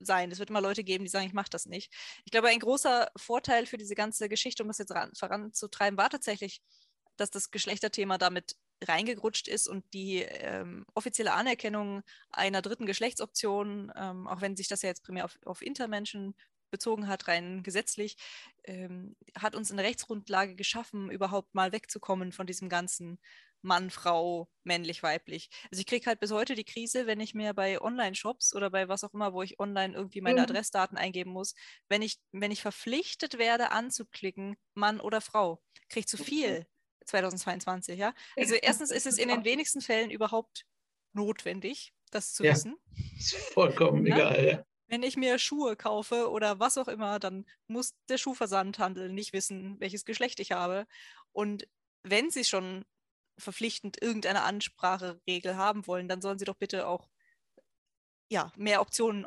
[0.00, 0.30] sein.
[0.30, 1.92] Es wird immer Leute geben, die sagen, ich mache das nicht.
[2.24, 6.10] Ich glaube, ein großer Vorteil für diese ganze Geschichte, um das jetzt ran, voranzutreiben, war
[6.10, 6.62] tatsächlich,
[7.16, 14.26] dass das Geschlechterthema damit reingerutscht ist und die ähm, offizielle Anerkennung einer dritten Geschlechtsoption, ähm,
[14.26, 16.34] auch wenn sich das ja jetzt primär auf, auf Intermenschen
[16.70, 18.16] bezogen hat, rein gesetzlich,
[18.64, 23.20] ähm, hat uns eine Rechtsgrundlage geschaffen, überhaupt mal wegzukommen von diesem ganzen
[23.62, 25.48] Mann, Frau, männlich, weiblich.
[25.70, 28.88] Also ich kriege halt bis heute die Krise, wenn ich mir bei Online-Shops oder bei
[28.88, 30.44] was auch immer, wo ich online irgendwie meine mhm.
[30.44, 31.54] Adressdaten eingeben muss,
[31.88, 36.66] wenn ich, wenn ich verpflichtet werde anzuklicken, Mann oder Frau, kriege ich zu viel
[37.04, 38.14] 2022, ja.
[38.36, 40.66] Also erstens ist es in den wenigsten Fällen überhaupt
[41.12, 42.76] notwendig, das zu ja, wissen.
[43.18, 44.16] Ist vollkommen ja?
[44.16, 44.66] egal, ja.
[44.86, 49.80] Wenn ich mir Schuhe kaufe oder was auch immer, dann muss der Schuhversandhandel nicht wissen,
[49.80, 50.86] welches Geschlecht ich habe.
[51.32, 51.66] Und
[52.02, 52.84] wenn sie schon
[53.38, 57.08] verpflichtend irgendeine Anspracheregel haben wollen, dann sollen sie doch bitte auch
[58.30, 59.26] ja, mehr Optionen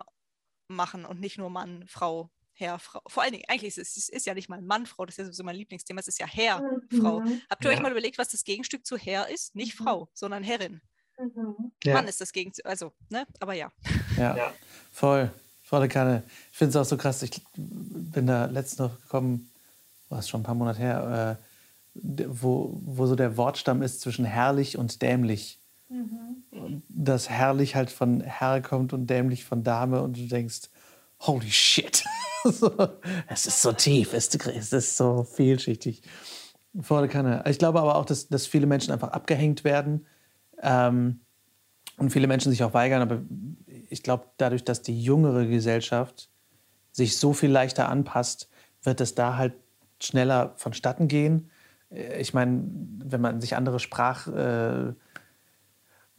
[0.68, 3.02] machen und nicht nur Mann, Frau, Herr, Frau.
[3.08, 5.26] Vor allen Dingen, eigentlich ist es ist ja nicht mal Mann, Frau, das ist ja
[5.26, 7.02] sowieso mein Lieblingsthema, es ist ja Herr, mhm.
[7.02, 7.24] Frau.
[7.50, 7.78] Habt ihr ja.
[7.78, 9.56] euch mal überlegt, was das Gegenstück zu Herr ist?
[9.56, 9.84] Nicht mhm.
[9.84, 10.82] Frau, sondern Herrin.
[11.20, 11.72] Mhm.
[11.84, 11.94] Ja.
[11.94, 13.72] Mann ist das Gegenstück, also, ne, aber ja.
[14.18, 14.54] Ja, ja.
[14.92, 15.32] voll,
[15.62, 16.24] volle Kanne.
[16.52, 19.52] Ich finde es auch so krass, ich bin da letztens noch gekommen,
[20.10, 24.26] war es schon ein paar Monate her, äh, wo, wo so der Wortstamm ist zwischen
[24.26, 25.60] herrlich und dämlich.
[25.90, 26.82] Mhm.
[26.90, 30.70] Dass herrlich halt von Herr kommt und dämlich von Dame und du denkst,
[31.20, 32.04] holy shit.
[33.28, 36.02] es ist so tief, es ist so vielschichtig.
[36.80, 37.44] Volle Kanne.
[37.48, 40.06] Ich glaube aber auch, dass, dass viele Menschen einfach abgehängt werden
[40.62, 41.22] ähm,
[41.98, 43.02] und viele Menschen sich auch weigern.
[43.02, 43.22] Aber
[43.90, 46.30] ich glaube, dadurch, dass die jüngere Gesellschaft
[46.92, 48.50] sich so viel leichter anpasst,
[48.84, 49.54] wird es da halt
[50.02, 51.50] schneller vonstatten gehen.
[51.90, 52.64] Äh, ich meine,
[53.04, 55.07] wenn man sich andere Sprachgewohnheiten äh,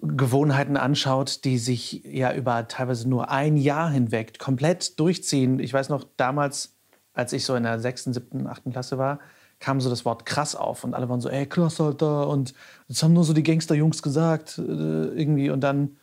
[0.00, 5.58] anschaut, die sich ja über teilweise nur ein Jahr hinweg komplett durchziehen.
[5.58, 6.76] Ich weiß noch, damals,
[7.14, 9.18] als ich so in der sechsten, siebten, achten Klasse war,
[9.58, 12.28] kam so das Wort krass auf und alle waren so, ey, krass, Alter.
[12.28, 12.54] Und
[12.86, 15.50] das haben nur so die Gangsterjungs gesagt äh, irgendwie.
[15.50, 15.96] Und dann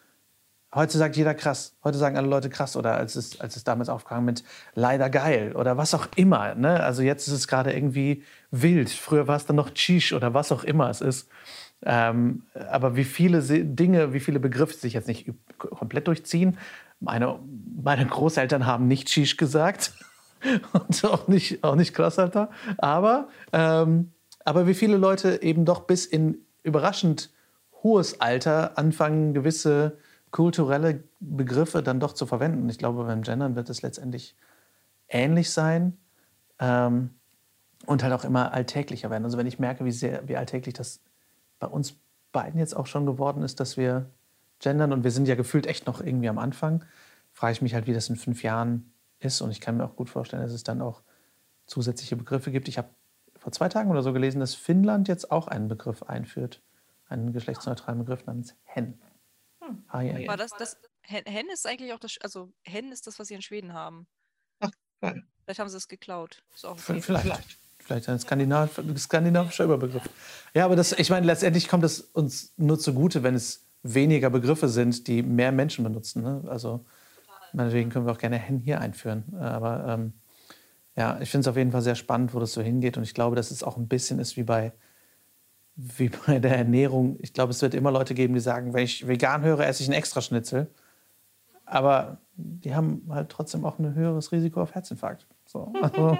[0.75, 1.77] Heute sagt jeder krass.
[1.85, 2.75] Heute sagen alle Leute krass.
[2.75, 4.43] Oder als es, als es damals aufkam mit
[4.73, 6.53] leider geil oder was auch immer.
[6.53, 6.83] Ne?
[6.83, 8.89] Also jetzt ist es gerade irgendwie wild.
[8.89, 11.29] Früher war es dann noch Tschisch oder was auch immer es ist.
[11.83, 16.57] Ähm, aber wie viele Dinge, wie viele Begriffe sich jetzt nicht komplett durchziehen.
[16.99, 17.39] Meine,
[17.83, 19.93] meine Großeltern haben nicht Tschisch gesagt.
[20.73, 22.49] Und auch nicht, auch nicht krass, Alter.
[22.77, 24.11] Aber, ähm,
[24.43, 27.31] aber wie viele Leute eben doch bis in überraschend
[27.83, 29.97] hohes Alter anfangen, gewisse
[30.31, 32.67] kulturelle Begriffe dann doch zu verwenden.
[32.69, 34.35] Ich glaube, beim Gendern wird es letztendlich
[35.07, 35.97] ähnlich sein
[36.59, 37.11] ähm,
[37.85, 39.23] und halt auch immer alltäglicher werden.
[39.23, 40.99] Also wenn ich merke, wie sehr, wie alltäglich das
[41.59, 41.97] bei uns
[42.31, 44.09] beiden jetzt auch schon geworden ist, dass wir
[44.59, 46.83] gendern und wir sind ja gefühlt echt noch irgendwie am Anfang,
[47.31, 49.41] frage ich mich halt, wie das in fünf Jahren ist.
[49.41, 51.01] Und ich kann mir auch gut vorstellen, dass es dann auch
[51.65, 52.67] zusätzliche Begriffe gibt.
[52.67, 52.89] Ich habe
[53.37, 56.61] vor zwei Tagen oder so gelesen, dass Finnland jetzt auch einen Begriff einführt,
[57.07, 58.99] einen geschlechtsneutralen Begriff namens Hen.
[59.61, 59.83] Hm.
[59.87, 60.37] Ah, ja, ja.
[60.37, 63.73] das, das, Hen ist eigentlich auch das, also Hen ist das, was sie in Schweden
[63.73, 64.07] haben.
[64.59, 65.23] Ach, geil.
[65.43, 66.43] Vielleicht haben sie es geklaut.
[66.63, 67.01] Okay.
[67.01, 67.23] Vielleicht.
[67.23, 70.03] Vielleicht ein Skandinav skandinavischer Überbegriff.
[70.53, 74.67] Ja, aber das, ich meine, letztendlich kommt es uns nur zugute, wenn es weniger Begriffe
[74.67, 76.23] sind, die mehr Menschen benutzen.
[76.23, 76.43] Ne?
[76.47, 76.85] Also
[77.53, 79.35] meinetwegen können wir auch gerne Hen hier einführen.
[79.37, 80.13] Aber ähm,
[80.95, 82.97] ja, ich finde es auf jeden Fall sehr spannend, wo das so hingeht.
[82.97, 84.73] Und ich glaube, dass es auch ein bisschen ist wie bei
[85.75, 87.17] wie bei der Ernährung.
[87.21, 89.89] Ich glaube, es wird immer Leute geben, die sagen, wenn ich vegan höre, esse ich
[89.89, 90.67] einen Extraschnitzel.
[91.65, 95.25] Aber die haben halt trotzdem auch ein höheres Risiko auf Herzinfarkt.
[95.55, 96.17] So, also,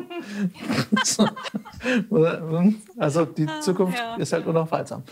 [2.97, 4.15] also, die Zukunft ja.
[4.15, 5.03] ist halt unaufhaltsam.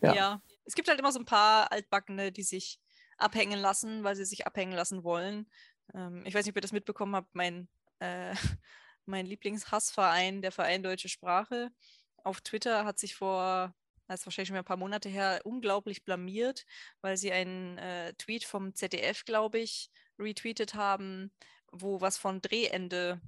[0.00, 0.14] Ja.
[0.14, 2.78] ja, es gibt halt immer so ein paar Altbackene, die sich
[3.18, 5.48] abhängen lassen, weil sie sich abhängen lassen wollen.
[5.94, 7.34] Ähm, ich weiß nicht, ob ihr das mitbekommen habt.
[7.34, 7.68] Mein,
[7.98, 8.34] äh,
[9.04, 11.70] mein Lieblingshassverein, der Verein Deutsche Sprache,
[12.22, 13.74] auf Twitter hat sich vor
[14.08, 16.66] das ist wahrscheinlich schon ein paar Monate her, unglaublich blamiert,
[17.00, 21.32] weil sie einen äh, Tweet vom ZDF, glaube ich, retweetet haben,
[21.70, 23.22] wo was von Drehende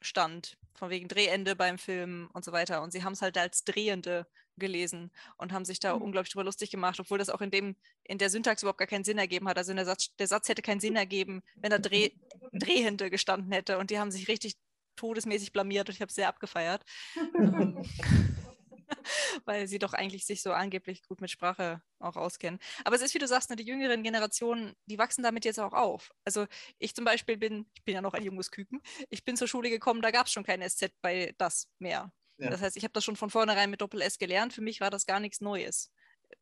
[0.00, 2.82] stand, von wegen Drehende beim Film und so weiter.
[2.82, 4.26] Und sie haben es halt als Drehende
[4.58, 6.02] gelesen und haben sich da mhm.
[6.02, 9.04] unglaublich drüber lustig gemacht, obwohl das auch in dem in der Syntax überhaupt gar keinen
[9.04, 9.58] Sinn ergeben hat.
[9.58, 12.10] Also der Satz, der Satz hätte keinen Sinn ergeben, wenn da Dreh,
[12.52, 13.78] Drehende gestanden hätte.
[13.78, 14.56] Und die haben sich richtig
[14.96, 16.84] todesmäßig blamiert und ich habe es sehr abgefeiert.
[19.44, 22.60] Weil sie doch eigentlich sich so angeblich gut mit Sprache auch auskennen.
[22.84, 25.72] Aber es ist, wie du sagst, ne, die jüngeren Generationen, die wachsen damit jetzt auch
[25.72, 26.12] auf.
[26.24, 26.46] Also
[26.78, 28.80] ich zum Beispiel bin, ich bin ja noch ein junges Küken,
[29.10, 32.12] ich bin zur Schule gekommen, da gab es schon kein SZ bei das mehr.
[32.38, 32.50] Ja.
[32.50, 34.52] Das heißt, ich habe das schon von vornherein mit Doppel-S gelernt.
[34.52, 35.90] Für mich war das gar nichts Neues.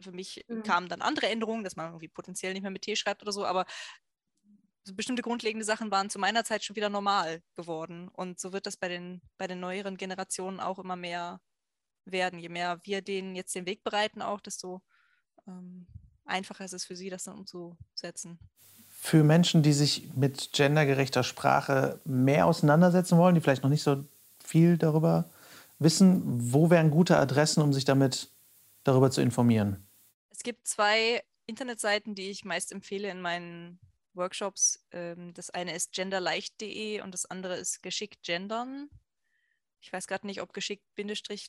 [0.00, 0.62] Für mich mhm.
[0.62, 3.44] kamen dann andere Änderungen, dass man irgendwie potenziell nicht mehr mit T schreibt oder so,
[3.44, 3.64] aber
[4.92, 8.08] bestimmte grundlegende Sachen waren zu meiner Zeit schon wieder normal geworden.
[8.08, 11.40] Und so wird das bei den, bei den neueren Generationen auch immer mehr
[12.04, 12.38] werden.
[12.38, 14.82] Je mehr wir denen jetzt den Weg bereiten, auch, desto
[15.46, 15.86] ähm,
[16.24, 18.38] einfacher ist es für sie, das dann umzusetzen.
[18.88, 24.04] Für Menschen, die sich mit gendergerechter Sprache mehr auseinandersetzen wollen, die vielleicht noch nicht so
[24.42, 25.30] viel darüber
[25.78, 28.30] wissen, wo wären gute Adressen, um sich damit
[28.84, 29.86] darüber zu informieren?
[30.30, 33.78] Es gibt zwei Internetseiten, die ich meist empfehle in meinen
[34.14, 34.84] Workshops.
[34.92, 38.88] Ähm, das eine ist genderleicht.de und das andere ist geschickt gendern.
[39.84, 40.82] Ich weiß gerade nicht, ob geschickt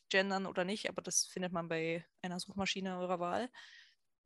[0.10, 3.50] gendern oder nicht, aber das findet man bei einer Suchmaschine eurer Wahl.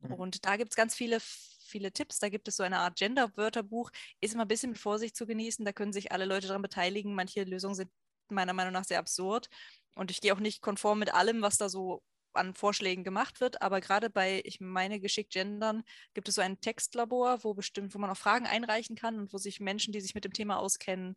[0.00, 0.14] Mhm.
[0.14, 2.18] Und da gibt es ganz viele, viele Tipps.
[2.18, 3.92] Da gibt es so eine Art Gender-Wörterbuch.
[4.20, 5.64] Ist immer ein bisschen mit Vorsicht zu genießen.
[5.64, 7.14] Da können sich alle Leute daran beteiligen.
[7.14, 7.90] Manche Lösungen sind
[8.28, 9.48] meiner Meinung nach sehr absurd.
[9.94, 12.02] Und ich gehe auch nicht konform mit allem, was da so
[12.32, 15.82] an Vorschlägen gemacht wird, aber gerade bei, ich meine, geschickt gendern,
[16.14, 19.38] gibt es so ein Textlabor, wo bestimmt, wo man auch Fragen einreichen kann und wo
[19.38, 21.16] sich Menschen, die sich mit dem Thema auskennen,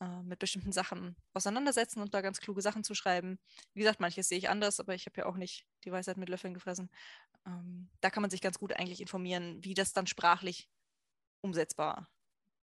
[0.00, 3.38] äh, mit bestimmten Sachen auseinandersetzen und da ganz kluge Sachen zu schreiben.
[3.74, 6.28] Wie gesagt, manches sehe ich anders, aber ich habe ja auch nicht die Weisheit mit
[6.28, 6.90] Löffeln gefressen.
[7.46, 10.68] Ähm, da kann man sich ganz gut eigentlich informieren, wie das dann sprachlich
[11.42, 12.08] umsetzbar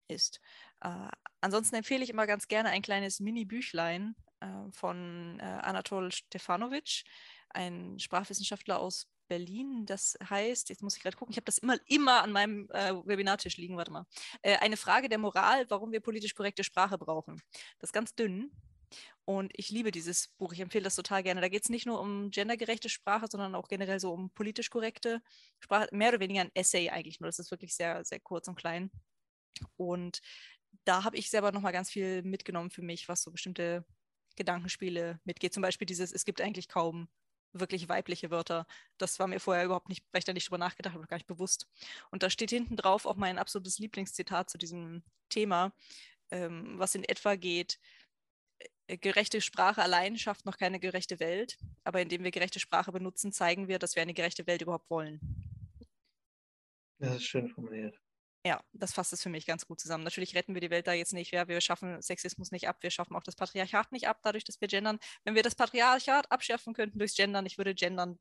[0.09, 0.41] ist.
[0.81, 1.09] Äh,
[1.41, 7.05] ansonsten empfehle ich immer ganz gerne ein kleines Mini-Büchlein äh, von äh, Anatol Stefanovic
[7.51, 9.87] ein Sprachwissenschaftler aus Berlin.
[9.87, 12.93] Das heißt, jetzt muss ich gerade gucken, ich habe das immer, immer an meinem äh,
[13.07, 14.07] Webinartisch liegen, warte mal.
[14.43, 17.41] Äh, eine Frage der Moral, warum wir politisch korrekte Sprache brauchen.
[17.79, 18.51] Das ist ganz dünn.
[19.25, 21.41] Und ich liebe dieses Buch, ich empfehle das total gerne.
[21.41, 25.23] Da geht es nicht nur um gendergerechte Sprache, sondern auch generell so um politisch korrekte
[25.61, 25.89] Sprache.
[25.93, 27.29] Mehr oder weniger ein Essay eigentlich nur.
[27.29, 28.91] Das ist wirklich sehr, sehr kurz und klein.
[29.77, 30.21] Und
[30.85, 33.85] da habe ich selber nochmal ganz viel mitgenommen für mich, was so bestimmte
[34.35, 35.55] Gedankenspiele mitgeht.
[35.55, 37.09] Zum Beispiel dieses, es gibt eigentlich kaum
[37.53, 38.67] wirklich weibliche Wörter.
[38.99, 41.27] Das war mir vorher überhaupt nicht, weil ich da nicht drüber nachgedacht habe, gar nicht
[41.27, 41.69] bewusst.
[42.11, 45.73] Und da steht hinten drauf auch mein absolutes Lieblingszitat zu diesem Thema,
[46.31, 47.79] ähm, was in etwa geht,
[48.87, 53.33] äh, gerechte Sprache allein schafft noch keine gerechte Welt, aber indem wir gerechte Sprache benutzen,
[53.33, 55.21] zeigen wir, dass wir eine gerechte Welt überhaupt wollen.
[56.99, 57.99] Das ist schön formuliert.
[58.45, 60.03] Ja, das fasst es für mich ganz gut zusammen.
[60.03, 61.31] Natürlich retten wir die Welt da jetzt nicht.
[61.31, 64.61] Ja, wir schaffen Sexismus nicht ab, wir schaffen auch das Patriarchat nicht ab, dadurch, dass
[64.61, 64.99] wir gendern.
[65.25, 68.19] Wenn wir das Patriarchat abschaffen könnten durchs Gendern, ich würde gendern,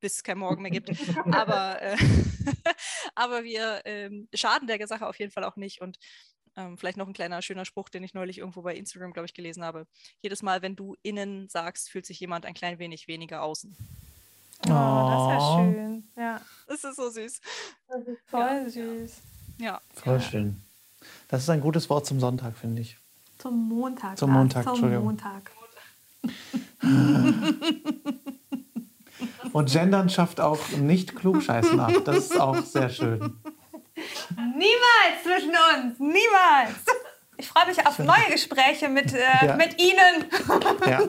[0.00, 0.90] bis es kein Morgen mehr gibt.
[1.30, 1.96] aber, äh,
[3.14, 5.82] aber wir ähm, schaden der Sache auf jeden Fall auch nicht.
[5.82, 5.98] Und
[6.56, 9.34] ähm, vielleicht noch ein kleiner schöner Spruch, den ich neulich irgendwo bei Instagram, glaube ich,
[9.34, 9.86] gelesen habe.
[10.22, 13.76] Jedes Mal, wenn du innen sagst, fühlt sich jemand ein klein wenig weniger außen.
[14.66, 16.08] Oh, das ist ja schön.
[16.16, 16.40] Ja.
[16.66, 17.40] Das ist so süß.
[17.88, 18.68] Das ist voll ja.
[18.70, 19.33] süß.
[19.58, 19.80] Ja.
[19.94, 20.60] Voll schön.
[21.28, 22.96] Das ist ein gutes Wort zum Sonntag, finde ich.
[23.38, 24.18] Zum Montag.
[24.18, 25.50] Zum Montag, Zum Montag.
[29.52, 31.92] Und Gendern schafft auch nicht Klugscheißen ab.
[32.04, 33.20] Das ist auch sehr schön.
[34.36, 35.98] Niemals zwischen uns.
[35.98, 36.84] Niemals.
[37.44, 39.56] Ich freue mich auf neue Gespräche mit, äh, ja.
[39.56, 40.24] mit Ihnen.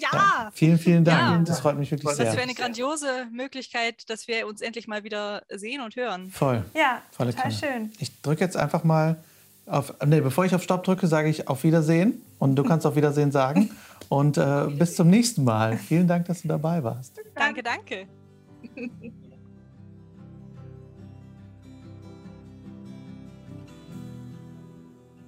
[0.00, 0.08] Ja.
[0.12, 0.50] ja.
[0.54, 1.20] Vielen, vielen Dank.
[1.20, 1.44] Ja.
[1.44, 2.26] Das freut mich wirklich das sehr.
[2.26, 6.30] Das wäre eine grandiose Möglichkeit, dass wir uns endlich mal wieder sehen und hören.
[6.30, 6.64] Voll.
[6.74, 7.54] Ja, Volle total Kanne.
[7.54, 7.92] schön.
[7.98, 9.22] Ich drücke jetzt einfach mal
[9.66, 9.92] auf.
[10.06, 12.22] Nee, bevor ich auf Stopp drücke, sage ich auf Wiedersehen.
[12.38, 13.70] Und du kannst auf Wiedersehen sagen.
[14.08, 15.76] Und äh, bis zum nächsten Mal.
[15.76, 17.20] Vielen Dank, dass du dabei warst.
[17.34, 18.06] Danke, danke.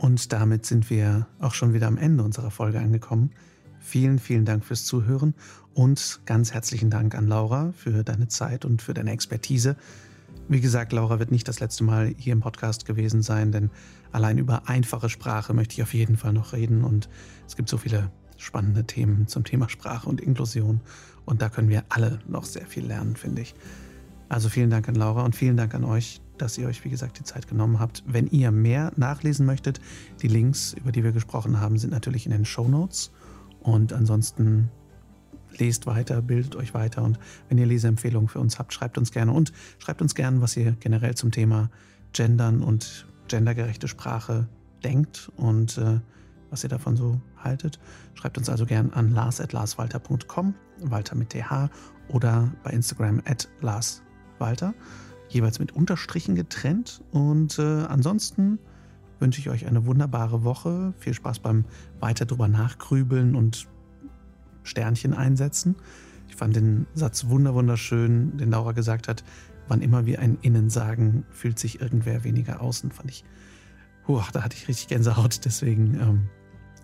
[0.02, 3.30] Und damit sind wir auch schon wieder am Ende unserer Folge angekommen.
[3.78, 5.32] Vielen, vielen Dank fürs Zuhören
[5.74, 9.76] und ganz herzlichen Dank an Laura für deine Zeit und für deine Expertise.
[10.48, 13.70] Wie gesagt, Laura wird nicht das letzte Mal hier im Podcast gewesen sein, denn
[14.10, 17.08] allein über einfache Sprache möchte ich auf jeden Fall noch reden und
[17.46, 20.80] es gibt so viele spannende Themen zum Thema Sprache und Inklusion
[21.26, 23.54] und da können wir alle noch sehr viel lernen, finde ich.
[24.28, 27.18] Also vielen Dank an Laura und vielen Dank an euch, dass ihr euch, wie gesagt,
[27.18, 28.02] die Zeit genommen habt.
[28.06, 29.80] Wenn ihr mehr nachlesen möchtet,
[30.22, 33.12] die Links, über die wir gesprochen haben, sind natürlich in den Show Notes.
[33.60, 34.70] Und ansonsten
[35.58, 37.02] lest weiter, bildet euch weiter.
[37.02, 37.18] Und
[37.48, 39.32] wenn ihr Leseempfehlungen für uns habt, schreibt uns gerne.
[39.32, 41.70] Und schreibt uns gerne, was ihr generell zum Thema
[42.12, 44.48] Gendern und gendergerechte Sprache
[44.82, 46.00] denkt und äh,
[46.50, 47.78] was ihr davon so haltet.
[48.14, 51.70] Schreibt uns also gerne an lars.larswalter.com, Walter mit TH,
[52.08, 54.74] oder bei Instagram at larswalter
[55.34, 57.02] jeweils mit Unterstrichen getrennt.
[57.12, 58.58] Und äh, ansonsten
[59.18, 60.94] wünsche ich euch eine wunderbare Woche.
[60.98, 61.64] Viel Spaß beim
[62.00, 63.68] weiter drüber nachgrübeln und
[64.64, 65.76] Sternchen einsetzen.
[66.28, 69.22] Ich fand den Satz wunderschön, den Laura gesagt hat,
[69.68, 73.24] wann immer wir ein Innen sagen, fühlt sich irgendwer weniger außen, fand ich,
[74.08, 76.28] huah, da hatte ich richtig Gänsehaut, deswegen ähm,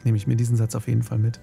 [0.05, 1.41] nehme ich mir diesen Satz auf jeden Fall mit.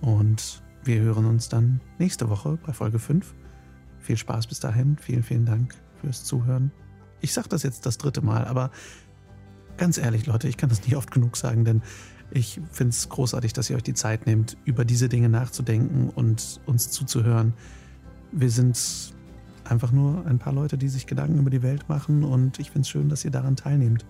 [0.00, 3.34] Und wir hören uns dann nächste Woche bei Folge 5.
[3.98, 6.70] Viel Spaß bis dahin, vielen, vielen Dank fürs Zuhören.
[7.20, 8.70] Ich sage das jetzt das dritte Mal, aber
[9.76, 11.82] ganz ehrlich, Leute, ich kann das nicht oft genug sagen, denn
[12.30, 16.60] ich finde es großartig, dass ihr euch die Zeit nehmt, über diese Dinge nachzudenken und
[16.66, 17.54] uns zuzuhören.
[18.32, 19.14] Wir sind
[19.64, 22.82] einfach nur ein paar Leute, die sich Gedanken über die Welt machen und ich finde
[22.82, 24.04] es schön, dass ihr daran teilnehmt.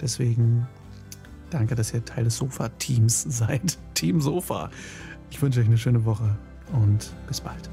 [0.00, 0.66] Deswegen
[1.50, 3.78] danke, dass ihr Teil des Sofa-Teams seid.
[3.94, 4.70] Team Sofa.
[5.30, 6.36] Ich wünsche euch eine schöne Woche
[6.72, 7.68] und bis bald.